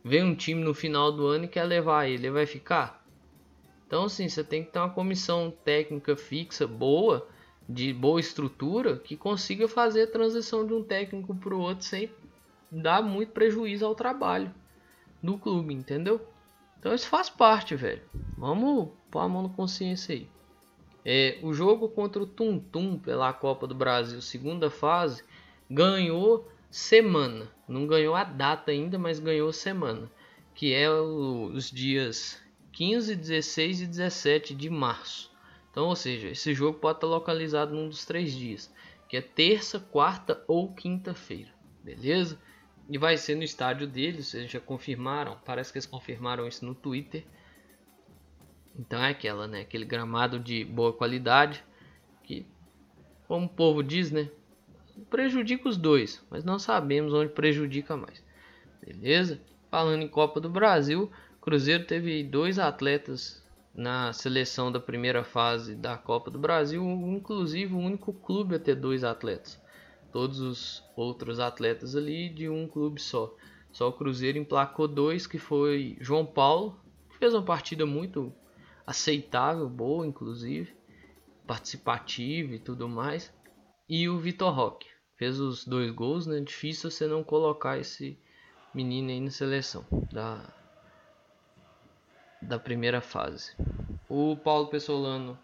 Vem 0.02 0.24
um 0.24 0.34
time 0.34 0.64
no 0.64 0.72
final 0.72 1.12
do 1.12 1.26
ano 1.26 1.44
e 1.44 1.48
quer 1.48 1.64
levar 1.64 2.06
ele, 2.06 2.22
ele 2.22 2.30
vai 2.30 2.46
ficar? 2.46 3.04
Então 3.86 4.04
assim, 4.04 4.30
você 4.30 4.42
tem 4.42 4.64
que 4.64 4.70
ter 4.70 4.78
uma 4.78 4.88
comissão 4.88 5.52
técnica 5.62 6.16
fixa 6.16 6.66
boa 6.66 7.28
de 7.72 7.92
boa 7.92 8.18
estrutura 8.18 8.96
que 8.96 9.16
consiga 9.16 9.68
fazer 9.68 10.02
a 10.02 10.10
transição 10.10 10.66
de 10.66 10.74
um 10.74 10.82
técnico 10.82 11.34
para 11.34 11.54
o 11.54 11.60
outro 11.60 11.84
sem 11.84 12.10
dar 12.70 13.00
muito 13.00 13.32
prejuízo 13.32 13.86
ao 13.86 13.94
trabalho 13.94 14.52
do 15.22 15.38
clube, 15.38 15.72
entendeu? 15.72 16.20
Então 16.78 16.92
isso 16.94 17.06
faz 17.06 17.30
parte, 17.30 17.76
velho. 17.76 18.02
Vamos 18.36 18.88
pôr 19.10 19.20
a 19.20 19.28
mão 19.28 19.42
na 19.42 19.48
consciência 19.50 20.14
aí. 20.14 20.28
É, 21.04 21.38
o 21.42 21.52
jogo 21.52 21.88
contra 21.88 22.22
o 22.22 22.26
Tum 22.26 22.58
Tum 22.58 22.98
pela 22.98 23.32
Copa 23.32 23.66
do 23.66 23.74
Brasil, 23.74 24.20
segunda 24.20 24.68
fase, 24.68 25.22
ganhou 25.70 26.48
semana. 26.70 27.48
Não 27.68 27.86
ganhou 27.86 28.14
a 28.14 28.24
data 28.24 28.72
ainda, 28.72 28.98
mas 28.98 29.20
ganhou 29.20 29.52
semana. 29.52 30.10
Que 30.54 30.74
é 30.74 30.90
os 30.90 31.70
dias 31.70 32.42
15, 32.72 33.14
16 33.14 33.82
e 33.82 33.86
17 33.86 34.54
de 34.54 34.68
março. 34.68 35.29
Então, 35.70 35.86
ou 35.86 35.96
seja, 35.96 36.28
esse 36.28 36.52
jogo 36.52 36.78
pode 36.78 36.98
estar 36.98 37.06
localizado 37.06 37.74
num 37.74 37.88
dos 37.88 38.04
três 38.04 38.32
dias, 38.32 38.72
que 39.08 39.16
é 39.16 39.20
terça, 39.20 39.78
quarta 39.78 40.42
ou 40.48 40.72
quinta-feira, 40.72 41.50
beleza? 41.82 42.38
E 42.88 42.98
vai 42.98 43.16
ser 43.16 43.36
no 43.36 43.44
estádio 43.44 43.86
deles, 43.86 44.34
eles 44.34 44.50
já 44.50 44.58
confirmaram, 44.58 45.38
parece 45.44 45.70
que 45.70 45.78
eles 45.78 45.86
confirmaram 45.86 46.46
isso 46.48 46.64
no 46.64 46.74
Twitter. 46.74 47.24
Então 48.76 49.00
é 49.00 49.10
aquela, 49.10 49.46
né? 49.46 49.60
Aquele 49.60 49.84
gramado 49.84 50.40
de 50.40 50.64
boa 50.64 50.92
qualidade 50.92 51.62
que, 52.24 52.44
como 53.28 53.46
o 53.46 53.48
povo 53.48 53.82
diz, 53.82 54.10
né? 54.10 54.28
Prejudica 55.08 55.68
os 55.68 55.76
dois, 55.76 56.24
mas 56.28 56.44
não 56.44 56.58
sabemos 56.58 57.12
onde 57.12 57.32
prejudica 57.32 57.96
mais. 57.96 58.24
Beleza? 58.84 59.40
Falando 59.70 60.02
em 60.02 60.08
Copa 60.08 60.40
do 60.40 60.50
Brasil, 60.50 61.10
Cruzeiro 61.40 61.84
teve 61.84 62.24
dois 62.24 62.58
atletas 62.58 63.40
na 63.74 64.12
seleção 64.12 64.70
da 64.70 64.80
primeira 64.80 65.22
fase 65.24 65.74
da 65.74 65.96
Copa 65.96 66.30
do 66.30 66.38
Brasil, 66.38 66.84
inclusive 66.84 67.74
o 67.74 67.78
único 67.78 68.12
clube 68.12 68.56
a 68.56 68.58
ter 68.58 68.74
dois 68.74 69.04
atletas. 69.04 69.60
Todos 70.12 70.40
os 70.40 70.84
outros 70.96 71.38
atletas 71.38 71.94
ali 71.94 72.28
de 72.28 72.48
um 72.48 72.66
clube 72.66 73.00
só. 73.00 73.34
Só 73.72 73.88
o 73.88 73.92
Cruzeiro 73.92 74.38
emplacou 74.38 74.88
dois, 74.88 75.26
que 75.26 75.38
foi 75.38 75.96
João 76.00 76.26
Paulo, 76.26 76.80
que 77.10 77.18
fez 77.18 77.32
uma 77.32 77.44
partida 77.44 77.86
muito 77.86 78.32
aceitável, 78.84 79.68
boa 79.68 80.04
inclusive, 80.04 80.74
participativa 81.46 82.54
e 82.54 82.58
tudo 82.58 82.88
mais, 82.88 83.32
e 83.88 84.08
o 84.08 84.18
Vitor 84.18 84.52
Roque. 84.52 84.88
Fez 85.16 85.38
os 85.38 85.64
dois 85.64 85.92
gols, 85.92 86.26
né? 86.26 86.40
Difícil 86.40 86.90
você 86.90 87.06
não 87.06 87.22
colocar 87.22 87.78
esse 87.78 88.18
menino 88.74 89.10
aí 89.10 89.20
na 89.20 89.30
seleção 89.30 89.84
da 90.12 90.59
da 92.40 92.58
primeira 92.58 93.00
fase. 93.00 93.54
O 94.08 94.36
Paulo 94.36 94.68
Pessolano 94.68 95.38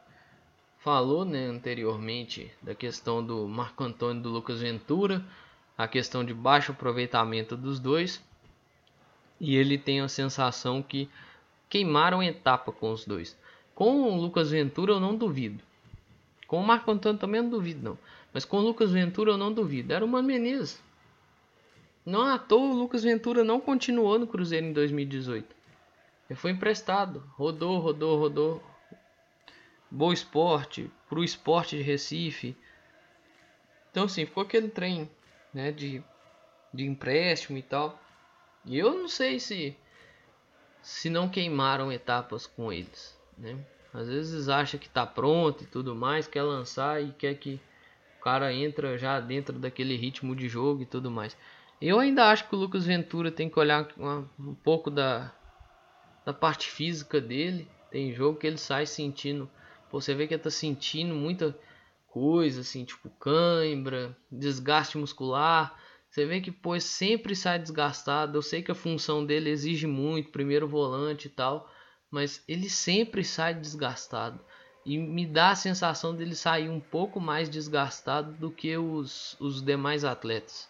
falou 0.79 1.25
né, 1.25 1.47
anteriormente 1.47 2.51
da 2.63 2.75
questão 2.75 3.25
do 3.25 3.47
Marco 3.49 3.83
Antônio 3.83 4.21
e 4.21 4.23
do 4.23 4.31
Lucas 4.31 4.61
Ventura, 4.61 5.25
a 5.77 5.87
questão 5.89 6.25
de 6.25 6.33
baixo 6.33 6.73
aproveitamento 6.73 7.57
dos 7.57 7.79
dois, 7.81 8.23
e 9.41 9.57
ele 9.57 9.77
tem 9.77 10.01
a 10.01 10.09
sensação 10.09 10.83
que 10.83 11.09
queimaram 11.69 12.23
etapa 12.23 12.73
com 12.73 12.93
os 12.93 13.05
dois. 13.05 13.37
Com 13.75 14.03
o 14.03 14.17
Lucas 14.17 14.51
Ventura 14.51 14.93
eu 14.93 15.01
não 15.01 15.15
duvido. 15.15 15.63
Com 16.47 16.61
o 16.61 16.67
Marco 16.67 16.91
Antônio 16.91 17.19
também 17.19 17.43
não 17.43 17.51
duvido 17.51 17.83
não. 17.83 17.99
Mas 18.33 18.45
com 18.45 18.59
o 18.59 18.63
Lucas 18.63 18.93
Ventura 18.93 19.33
eu 19.33 19.37
não 19.37 19.53
duvido. 19.53 19.93
Era 19.93 20.05
uma 20.05 20.23
Menezes. 20.23 20.81
Não 22.05 22.23
à 22.23 22.39
toa 22.39 22.73
o 22.73 22.79
Lucas 22.79 23.03
Ventura 23.03 23.43
não 23.43 23.61
continuou 23.61 24.19
no 24.19 24.27
Cruzeiro 24.27 24.67
em 24.67 24.73
2018. 24.73 25.56
Ele 26.29 26.39
foi 26.39 26.51
emprestado, 26.51 27.21
rodou, 27.37 27.79
rodou, 27.79 28.19
rodou. 28.19 28.63
Boa 29.91 30.13
Esporte, 30.13 30.91
pro 31.09 31.23
Esporte 31.23 31.77
de 31.77 31.83
Recife. 31.83 32.57
Então 33.91 34.05
assim, 34.05 34.27
ficou 34.27 34.43
aquele 34.43 34.69
trem, 34.69 35.09
né, 35.55 35.71
de, 35.71 36.03
de 36.75 36.85
empréstimo 36.85 37.57
e 37.57 37.63
tal. 37.63 37.99
E 38.65 38.77
eu 38.77 38.93
não 38.95 39.09
sei 39.09 39.39
se 39.39 39.77
se 40.83 41.11
não 41.11 41.29
queimaram 41.29 41.91
etapas 41.91 42.47
com 42.47 42.73
eles, 42.73 43.19
né? 43.37 43.59
Às 43.93 44.09
vezes 44.09 44.49
acha 44.49 44.79
que 44.79 44.89
tá 44.89 45.05
pronto 45.05 45.65
e 45.65 45.67
tudo 45.67 45.97
mais, 45.97 46.29
quer 46.29 46.43
lançar 46.43 47.03
e 47.03 47.11
quer 47.13 47.35
que 47.35 47.61
o 48.19 48.23
cara 48.23 48.53
entra 48.53 48.97
já 48.99 49.19
dentro 49.19 49.59
daquele 49.59 49.97
ritmo 49.97 50.37
de 50.37 50.49
jogo 50.49 50.83
e 50.83 50.87
tudo 50.87 51.11
mais. 51.11 51.37
Eu 51.81 51.99
ainda 51.99 52.31
acho 52.31 52.49
que 52.49 52.55
o 52.55 52.59
Lucas 52.59 52.87
Ventura 52.87 53.33
tem 53.33 53.49
que 53.49 53.59
olhar 53.59 53.89
um 54.39 54.55
pouco 54.55 54.91
da, 54.91 55.33
da 56.27 56.35
parte 56.35 56.69
física 56.69 57.19
dele. 57.19 57.67
Tem 57.91 58.13
jogo 58.13 58.39
que 58.39 58.47
ele 58.47 58.59
sai 58.59 58.85
sentindo. 58.85 59.49
Você 59.91 60.15
vê 60.15 60.27
que 60.27 60.35
ele 60.35 60.43
tá 60.43 60.51
sentindo 60.51 61.15
muita 61.15 61.59
coisa, 62.09 62.61
assim, 62.61 62.85
tipo 62.85 63.09
cãibra, 63.09 64.15
desgaste 64.31 64.99
muscular. 64.99 65.75
Você 66.11 66.27
vê 66.27 66.43
que 66.43 66.53
pô, 66.53 66.79
sempre 66.79 67.35
sai 67.35 67.59
desgastado. 67.59 68.37
Eu 68.37 68.43
sei 68.43 68.63
que 68.63 68.71
a 68.71 68.75
função 68.75 69.25
dele 69.25 69.49
exige 69.49 69.87
muito, 69.87 70.31
primeiro 70.31 70.69
volante 70.69 71.29
e 71.29 71.31
tal 71.31 71.71
mas 72.11 72.43
ele 72.47 72.69
sempre 72.69 73.25
sai 73.25 73.55
desgastado. 73.55 74.41
E 74.85 74.97
me 74.97 75.27
dá 75.27 75.51
a 75.51 75.57
sensação 75.57 76.15
dele 76.15 76.35
sair 76.35 76.69
um 76.69 76.81
pouco 76.81 77.21
mais 77.21 77.51
desgastado 77.51 78.33
do 78.33 78.51
que 78.51 78.77
os, 78.77 79.37
os 79.41 79.61
demais 79.61 80.05
atletas, 80.05 80.69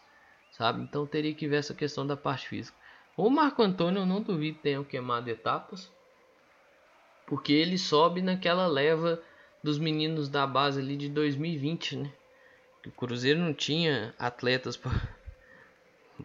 sabe? 0.51 0.83
Então 0.83 1.07
teria 1.07 1.35
que 1.35 1.47
ver 1.47 1.57
essa 1.57 1.75
questão 1.75 2.07
da 2.07 2.17
parte 2.17 2.49
física. 2.49 2.77
O 3.19 3.31
Marco 3.31 3.63
Antônio 3.63 4.03
eu 4.03 4.07
não 4.07 4.21
duvido 4.21 4.59
tenha 4.59 4.85
queimado 4.85 5.31
etapas, 5.31 5.91
porque 7.27 7.51
ele 7.51 7.79
sobe 7.79 8.21
naquela 8.21 8.67
leva 8.67 9.23
dos 9.63 9.79
meninos 9.79 10.29
da 10.29 10.47
base 10.47 10.81
ali 10.81 10.99
de 10.99 11.09
2020, 11.09 11.97
né? 11.97 12.13
O 12.87 12.91
Cruzeiro 12.91 13.41
não 13.41 13.55
tinha 13.55 14.15
atletas 14.19 14.77
para 14.77 14.93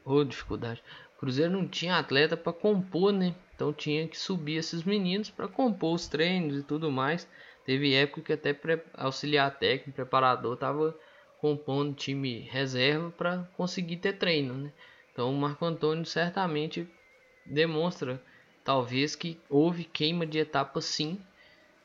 ou 0.04 0.24
dificuldade. 0.26 0.84
O 1.16 1.20
Cruzeiro 1.22 1.54
não 1.54 1.66
tinha 1.66 1.98
atleta 1.98 2.36
para 2.36 2.52
compor, 2.52 3.14
né? 3.14 3.34
Então 3.56 3.72
tinha 3.72 4.06
que 4.06 4.20
subir 4.20 4.58
esses 4.58 4.84
meninos 4.84 5.30
para 5.30 5.48
compor 5.48 5.96
os 5.96 6.10
treinos 6.10 6.58
e 6.58 6.64
tudo 6.64 6.92
mais. 6.92 7.26
Teve 7.66 7.96
época 7.96 8.22
que 8.22 8.34
até 8.34 8.54
auxiliar 8.94 9.58
técnico, 9.58 9.94
preparador, 9.94 10.58
tava 10.58 10.94
compondo 11.40 11.96
time 11.96 12.42
reserva 12.42 13.12
para 13.12 13.50
conseguir 13.56 13.96
ter 13.98 14.18
treino, 14.18 14.56
né? 14.56 14.74
Então 15.12 15.32
Marco 15.34 15.66
Antônio 15.66 16.06
certamente 16.06 16.88
demonstra 17.46 18.22
talvez 18.64 19.16
que 19.16 19.40
houve 19.50 19.84
queima 19.84 20.26
de 20.26 20.40
etapa 20.40 20.80
sim. 20.82 21.22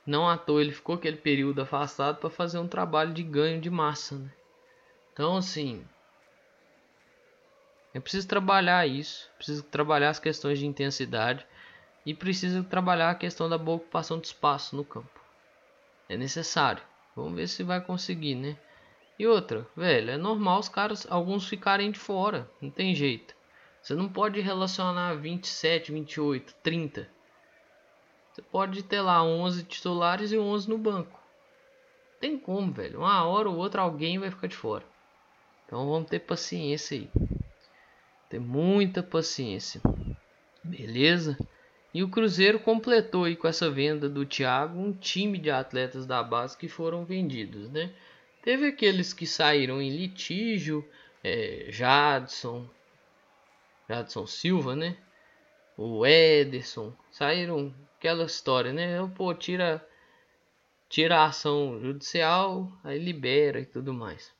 Não 0.07 0.29
à 0.29 0.39
toa 0.39 0.61
ele 0.61 0.73
ficou 0.73 0.95
aquele 0.95 1.17
período 1.17 1.61
afastado 1.63 2.19
para 2.19 2.31
fazer 2.31 2.59
um 2.59 2.69
trabalho 2.69 3.13
de 3.13 3.23
ganho 3.23 3.61
de 3.61 3.69
massa, 3.69 4.17
né? 4.17 4.31
Então 5.13 5.37
assim, 5.37 5.85
é 7.93 7.99
preciso 7.99 8.29
trabalhar 8.29 8.87
isso, 8.87 9.31
preciso 9.37 9.63
trabalhar 9.65 10.11
as 10.11 10.21
questões 10.21 10.59
de 10.59 10.67
intensidade 10.67 11.47
e 12.05 12.15
precisa 12.15 12.63
trabalhar 12.63 13.11
a 13.11 13.15
questão 13.15 13.49
da 13.49 13.59
boa 13.59 13.79
ocupação 13.79 14.21
de 14.21 14.27
espaço 14.27 14.77
no 14.77 14.85
campo. 14.85 15.21
É 16.09 16.17
necessário. 16.17 16.83
Vamos 17.17 17.35
ver 17.35 17.49
se 17.49 17.63
vai 17.63 17.81
conseguir, 17.81 18.35
né? 18.35 18.57
E 19.19 19.27
outra, 19.27 19.67
velho, 19.75 20.11
é 20.11 20.17
normal 20.17 20.61
os 20.61 20.69
caras, 20.69 21.07
alguns 21.09 21.49
ficarem 21.49 21.91
de 21.91 21.99
fora, 21.99 22.51
não 22.61 22.71
tem 22.71 22.95
jeito. 22.95 23.35
Você 23.81 23.95
não 23.95 24.09
pode 24.09 24.41
relacionar 24.41 25.15
27, 25.15 25.93
28, 25.93 26.55
30. 26.63 27.09
Você 28.33 28.43
pode 28.43 28.83
ter 28.83 29.01
lá 29.01 29.23
11 29.23 29.63
titulares 29.65 30.33
e 30.33 30.39
11 30.39 30.69
no 30.69 30.77
banco. 30.77 31.19
Tem 32.21 32.39
como, 32.39 32.73
velho. 32.73 32.99
Uma 32.99 33.25
hora 33.25 33.49
ou 33.49 33.57
outra 33.57 33.83
alguém 33.83 34.19
vai 34.19 34.31
ficar 34.31 34.49
de 34.49 34.57
fora. 34.57 34.85
Então 35.65 35.89
vamos 35.89 36.09
ter 36.09 36.21
paciência 36.21 36.99
aí. 36.99 37.11
Ter 38.29 38.41
muita 38.41 39.03
paciência. 39.03 39.81
Beleza? 40.63 41.39
E 41.95 42.03
o 42.03 42.11
Cruzeiro 42.11 42.59
completou 42.59 43.25
aí 43.25 43.37
com 43.37 43.49
essa 43.49 43.71
venda 43.71 44.09
do 44.09 44.27
Thiago 44.27 44.79
um 44.79 44.93
time 44.93 45.39
de 45.39 45.51
atletas 45.51 46.05
da 46.05 46.23
base 46.23 46.57
que 46.59 46.69
foram 46.69 47.05
vendidos, 47.05 47.71
né? 47.71 47.93
Teve 48.47 48.69
aqueles 48.69 49.13
que 49.13 49.27
saíram 49.27 49.83
em 49.83 49.91
litígio, 49.91 50.89
é, 51.25 51.67
Jadson, 51.69 52.71
Jadson 53.91 54.25
Silva, 54.25 54.77
né? 54.77 54.97
O 55.77 56.07
Ederson, 56.07 56.95
saíram 57.11 57.75
aquela 57.99 58.25
história, 58.25 58.73
né? 58.73 59.05
Pô, 59.17 59.35
tira, 59.35 59.85
tira 60.89 61.19
a 61.19 61.25
ação 61.25 61.81
judicial, 61.81 62.71
aí 62.85 63.01
libera 63.01 63.59
e 63.59 63.67
tudo 63.67 63.93
mais. 63.93 64.33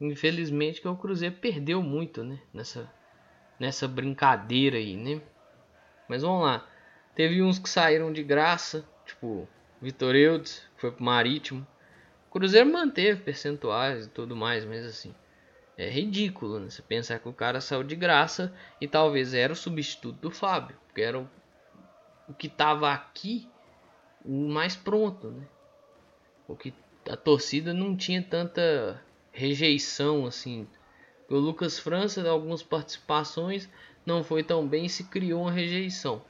Infelizmente 0.00 0.80
que 0.80 0.88
o 0.88 0.96
Cruzeiro 0.96 1.36
perdeu 1.36 1.80
muito, 1.80 2.24
né? 2.24 2.42
Nessa, 2.52 2.92
nessa 3.60 3.86
brincadeira 3.86 4.76
aí, 4.76 4.96
né? 4.96 5.22
Mas 6.08 6.22
vamos 6.22 6.44
lá. 6.44 6.68
Teve 7.14 7.40
uns 7.44 7.60
que 7.60 7.68
saíram 7.68 8.12
de 8.12 8.24
graça, 8.24 8.84
tipo 9.06 9.48
Vitor 9.80 10.16
Eudes, 10.16 10.68
que 10.74 10.80
foi 10.80 10.90
pro 10.90 11.04
Marítimo. 11.04 11.64
Cruzeiro 12.34 12.68
manteve 12.68 13.22
percentuais 13.22 14.06
e 14.06 14.08
tudo 14.08 14.34
mais, 14.34 14.64
mas 14.64 14.84
assim, 14.84 15.14
é 15.78 15.88
ridículo, 15.88 16.58
né? 16.58 16.68
Você 16.68 16.82
pensar 16.82 17.20
que 17.20 17.28
o 17.28 17.32
cara 17.32 17.60
saiu 17.60 17.84
de 17.84 17.94
graça 17.94 18.52
e 18.80 18.88
talvez 18.88 19.32
era 19.32 19.52
o 19.52 19.56
substituto 19.56 20.18
do 20.18 20.32
Fábio, 20.32 20.76
porque 20.84 21.00
era 21.00 21.20
o, 21.20 21.30
o 22.28 22.34
que 22.34 22.48
tava 22.48 22.92
aqui 22.92 23.48
o 24.24 24.48
mais 24.48 24.74
pronto, 24.74 25.28
né? 25.30 25.46
O 26.48 26.56
que 26.56 26.74
a 27.08 27.16
torcida 27.16 27.72
não 27.72 27.96
tinha 27.96 28.20
tanta 28.20 29.00
rejeição 29.30 30.26
assim. 30.26 30.66
O 31.30 31.36
Lucas 31.36 31.78
França, 31.78 32.28
algumas 32.28 32.64
participações, 32.64 33.68
não 34.04 34.24
foi 34.24 34.42
tão 34.42 34.66
bem 34.66 34.88
se 34.88 35.04
criou 35.04 35.42
uma 35.42 35.52
rejeição. 35.52 36.20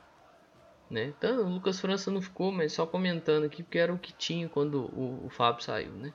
Né? 0.94 1.12
Então, 1.18 1.44
o 1.44 1.48
Lucas 1.54 1.80
França 1.80 2.08
não 2.08 2.22
ficou, 2.22 2.52
mas 2.52 2.72
só 2.72 2.86
comentando 2.86 3.42
aqui, 3.42 3.64
porque 3.64 3.78
era 3.78 3.92
o 3.92 3.98
que 3.98 4.12
tinha 4.12 4.48
quando 4.48 4.84
o, 4.96 5.26
o 5.26 5.28
Fábio 5.28 5.64
saiu. 5.64 5.90
Né? 5.90 6.12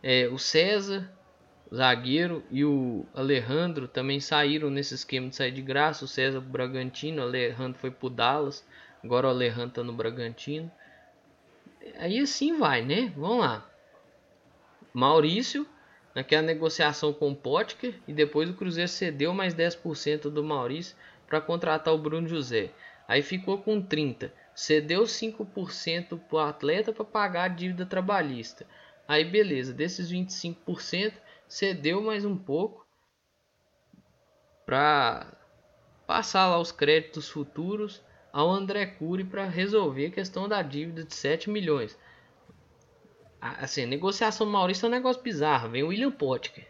É, 0.00 0.28
o 0.28 0.38
César, 0.38 1.12
o 1.68 1.74
zagueiro, 1.74 2.44
e 2.48 2.64
o 2.64 3.04
Alejandro 3.12 3.88
também 3.88 4.20
saíram 4.20 4.70
nesse 4.70 4.94
esquema 4.94 5.28
de 5.28 5.34
sair 5.34 5.50
de 5.50 5.60
graça. 5.60 6.04
O 6.04 6.08
César 6.08 6.40
para 6.40 6.48
o 6.48 6.52
Bragantino, 6.52 7.20
o 7.20 7.24
Alejandro 7.24 7.76
foi 7.80 7.90
para 7.90 8.06
o 8.06 8.10
Dallas, 8.10 8.64
agora 9.02 9.26
o 9.26 9.30
Alejandro 9.30 9.70
está 9.70 9.82
no 9.82 9.92
Bragantino. 9.92 10.70
Aí 11.98 12.20
assim 12.20 12.56
vai, 12.56 12.82
né? 12.82 13.12
Vamos 13.16 13.40
lá. 13.40 13.68
Maurício 14.94 15.66
naquela 16.14 16.42
negociação 16.42 17.12
com 17.12 17.32
o 17.32 17.36
Potker 17.36 17.94
e 18.06 18.12
depois 18.12 18.48
o 18.48 18.54
Cruzeiro 18.54 18.88
cedeu 18.88 19.34
mais 19.34 19.56
10% 19.56 20.30
do 20.30 20.44
Maurício 20.44 20.96
para 21.26 21.40
contratar 21.40 21.92
o 21.92 21.98
Bruno 21.98 22.28
José. 22.28 22.70
Aí 23.08 23.22
ficou 23.22 23.56
com 23.56 23.80
30, 23.80 24.30
cedeu 24.54 25.04
5% 25.04 26.20
para 26.28 26.36
o 26.36 26.38
atleta 26.38 26.92
para 26.92 27.06
pagar 27.06 27.44
a 27.44 27.48
dívida 27.48 27.86
trabalhista. 27.86 28.66
Aí 29.08 29.24
beleza, 29.24 29.72
desses 29.72 30.12
25% 30.12 31.14
cedeu 31.48 32.02
mais 32.02 32.26
um 32.26 32.36
pouco 32.36 32.86
para 34.66 35.32
passar 36.06 36.46
lá 36.48 36.60
os 36.60 36.70
créditos 36.70 37.30
futuros 37.30 38.02
ao 38.30 38.50
André 38.50 38.84
Cury 38.84 39.24
para 39.24 39.46
resolver 39.46 40.06
a 40.06 40.10
questão 40.10 40.46
da 40.46 40.60
dívida 40.60 41.04
de 41.04 41.14
7 41.14 41.48
milhões. 41.48 41.98
Assim, 43.40 43.84
a 43.84 43.86
negociação 43.86 44.46
Maurício 44.46 44.84
é 44.84 44.88
um 44.88 44.92
negócio 44.92 45.22
bizarro. 45.22 45.70
Vem 45.70 45.82
o 45.82 45.88
William 45.88 46.10
Potker. 46.10 46.68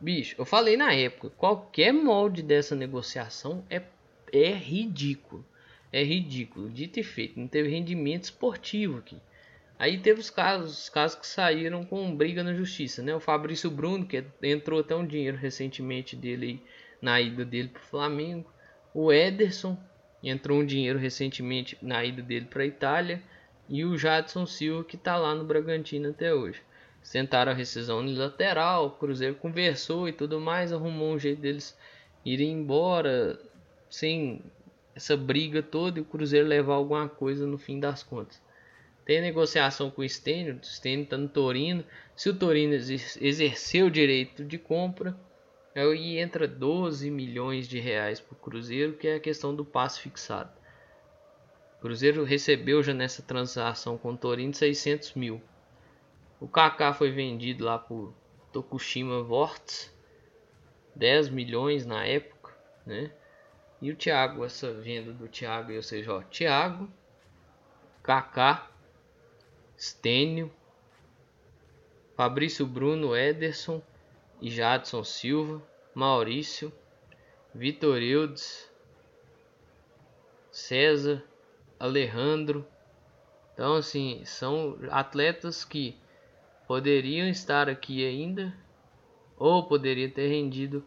Bicho, 0.00 0.36
eu 0.38 0.44
falei 0.44 0.76
na 0.76 0.94
época, 0.94 1.30
qualquer 1.36 1.92
molde 1.92 2.42
dessa 2.42 2.74
negociação 2.74 3.64
é, 3.68 3.82
é 4.32 4.52
ridículo. 4.52 5.44
É 5.92 6.02
ridículo, 6.02 6.68
dito 6.68 7.00
e 7.00 7.02
feito. 7.02 7.40
Não 7.40 7.48
teve 7.48 7.68
rendimento 7.68 8.24
esportivo 8.24 8.98
aqui. 8.98 9.16
Aí 9.78 9.98
teve 9.98 10.20
os 10.20 10.28
casos, 10.28 10.82
os 10.82 10.88
casos 10.88 11.18
que 11.18 11.26
saíram 11.26 11.84
com 11.84 12.14
briga 12.14 12.42
na 12.42 12.52
justiça, 12.52 13.02
né? 13.02 13.14
O 13.14 13.20
Fabrício 13.20 13.70
Bruno, 13.70 14.04
que 14.04 14.24
entrou 14.42 14.80
até 14.80 14.94
um 14.94 15.06
dinheiro 15.06 15.36
recentemente 15.36 16.16
dele 16.16 16.60
na 17.00 17.20
ida 17.20 17.44
dele 17.44 17.68
para 17.68 17.80
o 17.80 17.86
Flamengo. 17.86 18.52
O 18.92 19.12
Ederson 19.12 19.78
entrou 20.22 20.58
um 20.58 20.66
dinheiro 20.66 20.98
recentemente 20.98 21.78
na 21.80 22.04
ida 22.04 22.22
dele 22.22 22.46
para 22.46 22.64
a 22.64 22.66
Itália 22.66 23.22
e 23.68 23.84
o 23.84 23.96
Jadson 23.96 24.46
Silva 24.46 24.82
que 24.82 24.96
está 24.96 25.16
lá 25.16 25.34
no 25.34 25.44
Bragantino 25.44 26.10
até 26.10 26.34
hoje. 26.34 26.60
Sentaram 27.00 27.52
a 27.52 27.54
rescisão 27.54 28.00
unilateral, 28.00 28.86
o 28.86 28.90
Cruzeiro 28.90 29.36
conversou 29.36 30.08
e 30.08 30.12
tudo 30.12 30.40
mais, 30.40 30.72
arrumou 30.72 31.14
um 31.14 31.18
jeito 31.18 31.40
deles 31.40 31.78
irem 32.24 32.52
embora 32.52 33.38
sem 33.90 34.42
essa 34.94 35.16
briga 35.16 35.62
toda 35.62 35.98
e 35.98 36.02
o 36.02 36.04
Cruzeiro 36.04 36.46
levar 36.46 36.74
alguma 36.74 37.08
coisa 37.08 37.46
no 37.46 37.56
fim 37.56 37.78
das 37.78 38.02
contas. 38.02 38.40
Tem 39.04 39.22
negociação 39.22 39.90
com 39.90 40.02
o 40.02 40.08
Stênio, 40.08 40.56
o 40.62 40.66
Stênio 40.66 41.04
está 41.04 41.16
no 41.16 41.28
Torino. 41.28 41.82
Se 42.14 42.28
o 42.28 42.34
Torino 42.36 42.74
exercer 42.74 43.82
o 43.82 43.90
direito 43.90 44.44
de 44.44 44.58
compra, 44.58 45.16
aí 45.74 46.18
entra 46.18 46.46
12 46.46 47.10
milhões 47.10 47.66
de 47.66 47.78
reais 47.78 48.20
para 48.20 48.34
o 48.34 48.38
Cruzeiro, 48.38 48.94
que 48.94 49.08
é 49.08 49.14
a 49.14 49.20
questão 49.20 49.54
do 49.54 49.64
passe 49.64 50.00
fixado. 50.00 50.52
O 51.78 51.80
Cruzeiro 51.80 52.24
recebeu 52.24 52.82
já 52.82 52.92
nessa 52.92 53.22
transação 53.22 53.96
com 53.96 54.12
o 54.12 54.16
Torino 54.16 54.52
600 54.52 55.14
mil. 55.14 55.40
O 56.40 56.46
Kaká 56.46 56.92
foi 56.92 57.10
vendido 57.10 57.64
lá 57.64 57.78
por 57.78 58.12
Tokushima 58.52 59.22
Vorts, 59.22 59.90
10 60.94 61.28
milhões 61.30 61.86
na 61.86 62.04
época, 62.04 62.52
né? 62.84 63.10
E 63.80 63.92
o 63.92 63.96
Thiago, 63.96 64.44
essa 64.44 64.72
venda 64.72 65.12
do 65.12 65.28
Thiago, 65.28 65.72
ou 65.72 65.82
seja, 65.82 66.12
ó, 66.12 66.22
Thiago, 66.22 66.90
Kaká, 68.02 68.68
Stênio, 69.78 70.50
Fabrício 72.16 72.66
Bruno, 72.66 73.16
Ederson 73.16 73.80
e 74.40 74.50
Jadson 74.50 75.04
Silva, 75.04 75.62
Maurício, 75.94 76.72
Vitor 77.54 78.02
Eudes, 78.02 78.68
César, 80.50 81.22
Alejandro. 81.78 82.66
Então, 83.54 83.76
assim, 83.76 84.24
são 84.24 84.76
atletas 84.90 85.64
que 85.64 85.96
poderiam 86.66 87.28
estar 87.28 87.68
aqui 87.68 88.04
ainda 88.04 88.52
ou 89.36 89.68
poderia 89.68 90.10
ter 90.10 90.26
rendido 90.26 90.84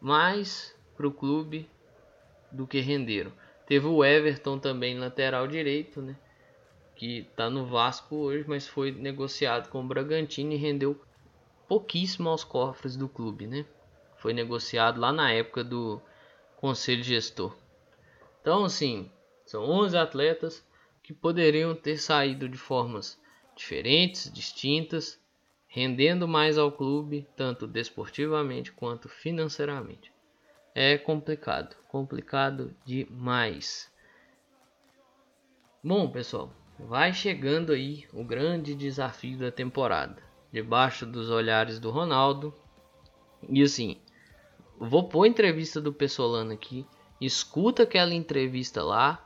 mais 0.00 0.76
para 0.96 1.06
o 1.06 1.12
clube 1.12 1.70
do 2.54 2.66
que 2.66 2.80
renderam. 2.80 3.32
Teve 3.66 3.86
o 3.86 4.04
Everton 4.04 4.58
também 4.58 4.98
lateral 4.98 5.46
direito, 5.46 6.00
né? 6.00 6.16
Que 6.94 7.20
está 7.20 7.50
no 7.50 7.66
Vasco 7.66 8.14
hoje, 8.16 8.44
mas 8.46 8.68
foi 8.68 8.92
negociado 8.92 9.68
com 9.68 9.80
o 9.80 9.86
Bragantino 9.86 10.52
e 10.52 10.56
rendeu 10.56 11.00
pouquíssimo 11.66 12.28
aos 12.28 12.44
cofres 12.44 12.96
do 12.96 13.08
clube, 13.08 13.46
né? 13.46 13.64
Foi 14.18 14.32
negociado 14.32 15.00
lá 15.00 15.12
na 15.12 15.32
época 15.32 15.64
do 15.64 16.00
conselho 16.56 17.02
gestor. 17.02 17.56
Então, 18.40 18.64
assim, 18.64 19.10
são 19.44 19.64
11 19.64 19.96
atletas 19.96 20.66
que 21.02 21.12
poderiam 21.12 21.74
ter 21.74 21.98
saído 21.98 22.48
de 22.48 22.56
formas 22.56 23.20
diferentes, 23.56 24.32
distintas, 24.32 25.20
rendendo 25.66 26.28
mais 26.28 26.56
ao 26.56 26.70
clube, 26.70 27.26
tanto 27.36 27.66
desportivamente 27.66 28.72
quanto 28.72 29.08
financeiramente. 29.08 30.13
É 30.76 30.98
complicado, 30.98 31.76
complicado 31.86 32.74
demais. 32.84 33.88
Bom, 35.80 36.10
pessoal, 36.10 36.52
vai 36.76 37.12
chegando 37.12 37.70
aí 37.70 38.08
o 38.12 38.24
grande 38.24 38.74
desafio 38.74 39.38
da 39.38 39.52
temporada, 39.52 40.20
debaixo 40.50 41.06
dos 41.06 41.30
olhares 41.30 41.78
do 41.78 41.92
Ronaldo. 41.92 42.52
E 43.48 43.62
assim, 43.62 43.98
vou 44.76 45.08
pôr 45.08 45.22
a 45.22 45.28
entrevista 45.28 45.80
do 45.80 45.92
Pessolano 45.92 46.52
aqui, 46.52 46.84
escuta 47.20 47.84
aquela 47.84 48.12
entrevista 48.12 48.82
lá 48.82 49.24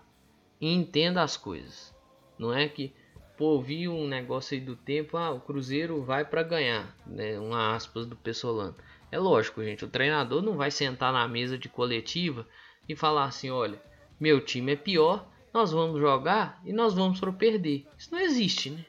e 0.61 0.71
entenda 0.71 1.23
as 1.23 1.39
coisas. 1.39 1.95
Não 2.39 2.53
é 2.53 2.69
que, 2.69 2.93
pô, 3.39 3.59
vi 3.59 3.89
um 3.89 4.07
negócio 4.07 4.55
aí 4.55 4.61
do 4.61 4.77
tempo, 4.77 5.17
ah, 5.17 5.31
o 5.31 5.41
Cruzeiro 5.41 6.03
vai 6.03 6.27
para 6.27 6.43
ganhar, 6.43 6.95
né? 7.07 7.39
Uma 7.39 7.75
aspas 7.75 8.05
do 8.05 8.17
Pessolano. 8.17 8.77
É 9.11 9.18
lógico, 9.18 9.64
gente, 9.64 9.85
o 9.85 9.88
treinador 9.88 10.42
não 10.42 10.57
vai 10.57 10.71
sentar 10.71 11.12
na 11.12 11.27
mesa 11.27 11.57
de 11.57 11.68
coletiva 11.68 12.47
e 12.88 12.94
falar 12.94 13.25
assim, 13.25 13.51
olha, 13.51 13.81
meu 14.21 14.40
time 14.40 14.73
é 14.73 14.77
pior, 14.77 15.27
nós 15.53 15.73
vamos 15.73 16.01
jogar 16.01 16.61
e 16.64 16.73
nós 16.73 16.94
vamos 16.94 17.18
para 17.18 17.33
perder. 17.33 17.87
Isso 17.97 18.12
não 18.12 18.21
existe, 18.21 18.71
né? 18.71 18.85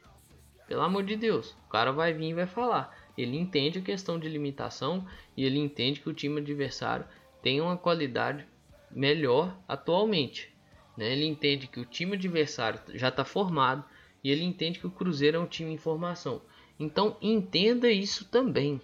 Pelo 0.67 0.81
amor 0.81 1.03
de 1.03 1.15
Deus, 1.15 1.55
o 1.65 1.69
cara 1.69 1.91
vai 1.91 2.13
vir 2.13 2.29
e 2.29 2.33
vai 2.33 2.45
falar. 2.45 2.95
Ele 3.17 3.37
entende 3.37 3.79
a 3.79 3.81
questão 3.81 4.19
de 4.19 4.29
limitação 4.29 5.05
e 5.35 5.43
ele 5.43 5.57
entende 5.57 5.99
que 5.99 6.09
o 6.09 6.13
time 6.13 6.39
adversário 6.39 7.05
tem 7.41 7.59
uma 7.59 7.77
qualidade 7.77 8.45
melhor 8.91 9.57
atualmente. 9.67 10.53
Né? 10.95 11.13
Ele 11.13 11.25
entende 11.25 11.67
que 11.67 11.79
o 11.79 11.85
time 11.85 12.15
adversário 12.15 12.79
já 12.93 13.09
está 13.09 13.25
formado 13.25 13.83
e 14.23 14.29
ele 14.29 14.43
entende 14.43 14.79
que 14.79 14.87
o 14.87 14.91
Cruzeiro 14.91 15.37
é 15.37 15.39
um 15.39 15.47
time 15.47 15.73
em 15.73 15.77
formação. 15.77 16.41
Então 16.79 17.17
entenda 17.21 17.91
isso 17.91 18.25
também, 18.25 18.79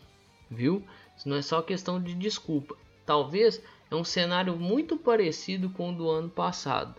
viu? 0.50 0.86
Isso 1.16 1.30
não 1.30 1.38
é 1.38 1.42
só 1.42 1.62
questão 1.62 2.02
de 2.02 2.14
desculpa. 2.14 2.76
Talvez 3.06 3.62
é 3.90 3.96
um 3.96 4.04
cenário 4.04 4.56
muito 4.56 4.98
parecido 4.98 5.70
com 5.70 5.92
o 5.92 5.96
do 5.96 6.10
ano 6.10 6.30
passado, 6.30 6.96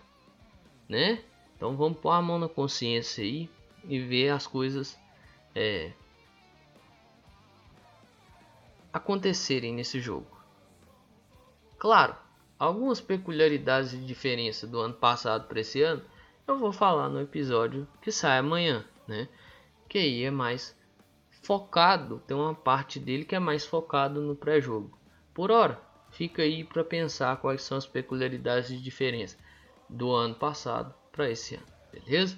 né? 0.88 1.22
Então 1.57 1.76
vamos 1.76 1.98
pôr 1.98 2.11
a 2.11 2.22
mão 2.22 2.38
na 2.38 2.48
consciência 2.48 3.24
aí 3.24 3.48
e 3.88 3.98
ver 3.98 4.31
as 4.31 4.46
coisas 4.46 4.98
é, 5.55 5.92
acontecerem 8.92 9.74
nesse 9.74 10.00
jogo. 10.00 10.26
Claro, 11.79 12.14
algumas 12.59 13.00
peculiaridades 13.00 13.90
de 13.92 14.05
diferença 14.05 14.66
do 14.66 14.81
ano 14.81 14.94
passado 14.94 15.46
para 15.48 15.61
esse 15.61 15.83
ano, 15.83 16.02
eu 16.46 16.59
vou 16.59 16.72
falar 16.72 17.09
no 17.09 17.20
episódio 17.20 17.88
que 18.00 18.12
sai 18.12 18.38
amanhã, 18.38 18.85
né? 19.09 19.29
Que 19.88 19.98
aí 19.98 20.24
é 20.24 20.31
mais 20.31 20.76
focado, 21.46 22.18
tem 22.26 22.37
uma 22.37 22.56
parte 22.56 22.98
dele 22.98 23.24
que 23.24 23.37
é 23.37 23.38
mais 23.38 23.64
focado 23.64 24.20
no 24.20 24.35
pré-jogo. 24.35 24.98
Por 25.32 25.52
hora, 25.52 25.80
fica 26.11 26.42
aí 26.42 26.64
para 26.64 26.82
pensar 26.82 27.37
quais 27.37 27.62
são 27.62 27.78
as 27.78 27.87
peculiaridades 27.87 28.68
de 28.68 28.82
diferença 28.82 29.38
do 29.88 30.11
ano 30.11 30.35
passado 30.35 30.92
para 31.12 31.30
esse 31.30 31.54
ano, 31.54 31.66
beleza? 31.92 32.37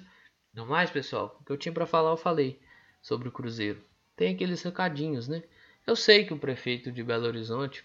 No 0.53 0.67
mais, 0.67 0.91
pessoal, 0.91 1.35
o 1.41 1.43
que 1.43 1.51
eu 1.51 1.57
tinha 1.57 1.73
para 1.73 1.87
falar 1.87 2.11
eu 2.11 2.17
falei 2.17 2.61
sobre 3.01 3.27
o 3.27 3.31
Cruzeiro. 3.31 3.83
Tem 4.15 4.35
aqueles 4.35 4.61
recadinhos, 4.61 5.27
né? 5.27 5.41
Eu 5.87 5.95
sei 5.95 6.23
que 6.23 6.33
o 6.33 6.39
prefeito 6.39 6.91
de 6.91 7.03
Belo 7.03 7.25
Horizonte 7.25 7.83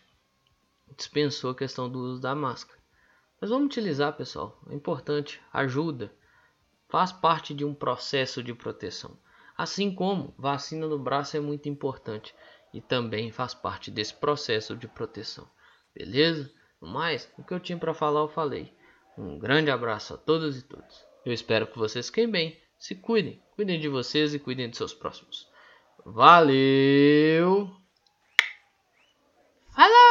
dispensou 0.94 1.52
a 1.52 1.56
questão 1.56 1.88
do 1.88 2.00
uso 2.00 2.20
da 2.20 2.34
máscara. 2.34 2.78
Mas 3.40 3.48
vamos 3.48 3.66
utilizar, 3.66 4.14
pessoal. 4.14 4.62
É 4.68 4.74
importante, 4.74 5.40
ajuda. 5.50 6.12
Faz 6.86 7.12
parte 7.12 7.54
de 7.54 7.64
um 7.64 7.74
processo 7.74 8.42
de 8.42 8.52
proteção. 8.52 9.16
Assim 9.56 9.94
como 9.94 10.34
vacina 10.36 10.86
no 10.86 10.98
braço 10.98 11.36
é 11.36 11.40
muito 11.40 11.68
importante 11.68 12.34
e 12.72 12.80
também 12.80 13.30
faz 13.30 13.54
parte 13.54 13.90
desse 13.90 14.14
processo 14.14 14.76
de 14.76 14.88
proteção. 14.88 15.48
Beleza? 15.94 16.52
No 16.80 16.88
mais, 16.88 17.32
o 17.38 17.44
que 17.44 17.54
eu 17.54 17.60
tinha 17.60 17.78
para 17.78 17.94
falar 17.94 18.20
eu 18.20 18.28
falei. 18.28 18.74
Um 19.16 19.38
grande 19.38 19.70
abraço 19.70 20.14
a 20.14 20.18
todas 20.18 20.58
e 20.58 20.62
todos. 20.62 21.04
Eu 21.24 21.32
espero 21.32 21.66
que 21.68 21.78
vocês 21.78 22.08
fiquem 22.08 22.28
bem, 22.28 22.60
se 22.78 22.96
cuidem, 22.96 23.40
cuidem 23.54 23.78
de 23.78 23.88
vocês 23.88 24.34
e 24.34 24.38
cuidem 24.38 24.68
de 24.68 24.76
seus 24.76 24.92
próximos. 24.92 25.48
Valeu! 26.04 27.70
Falou! 29.74 30.03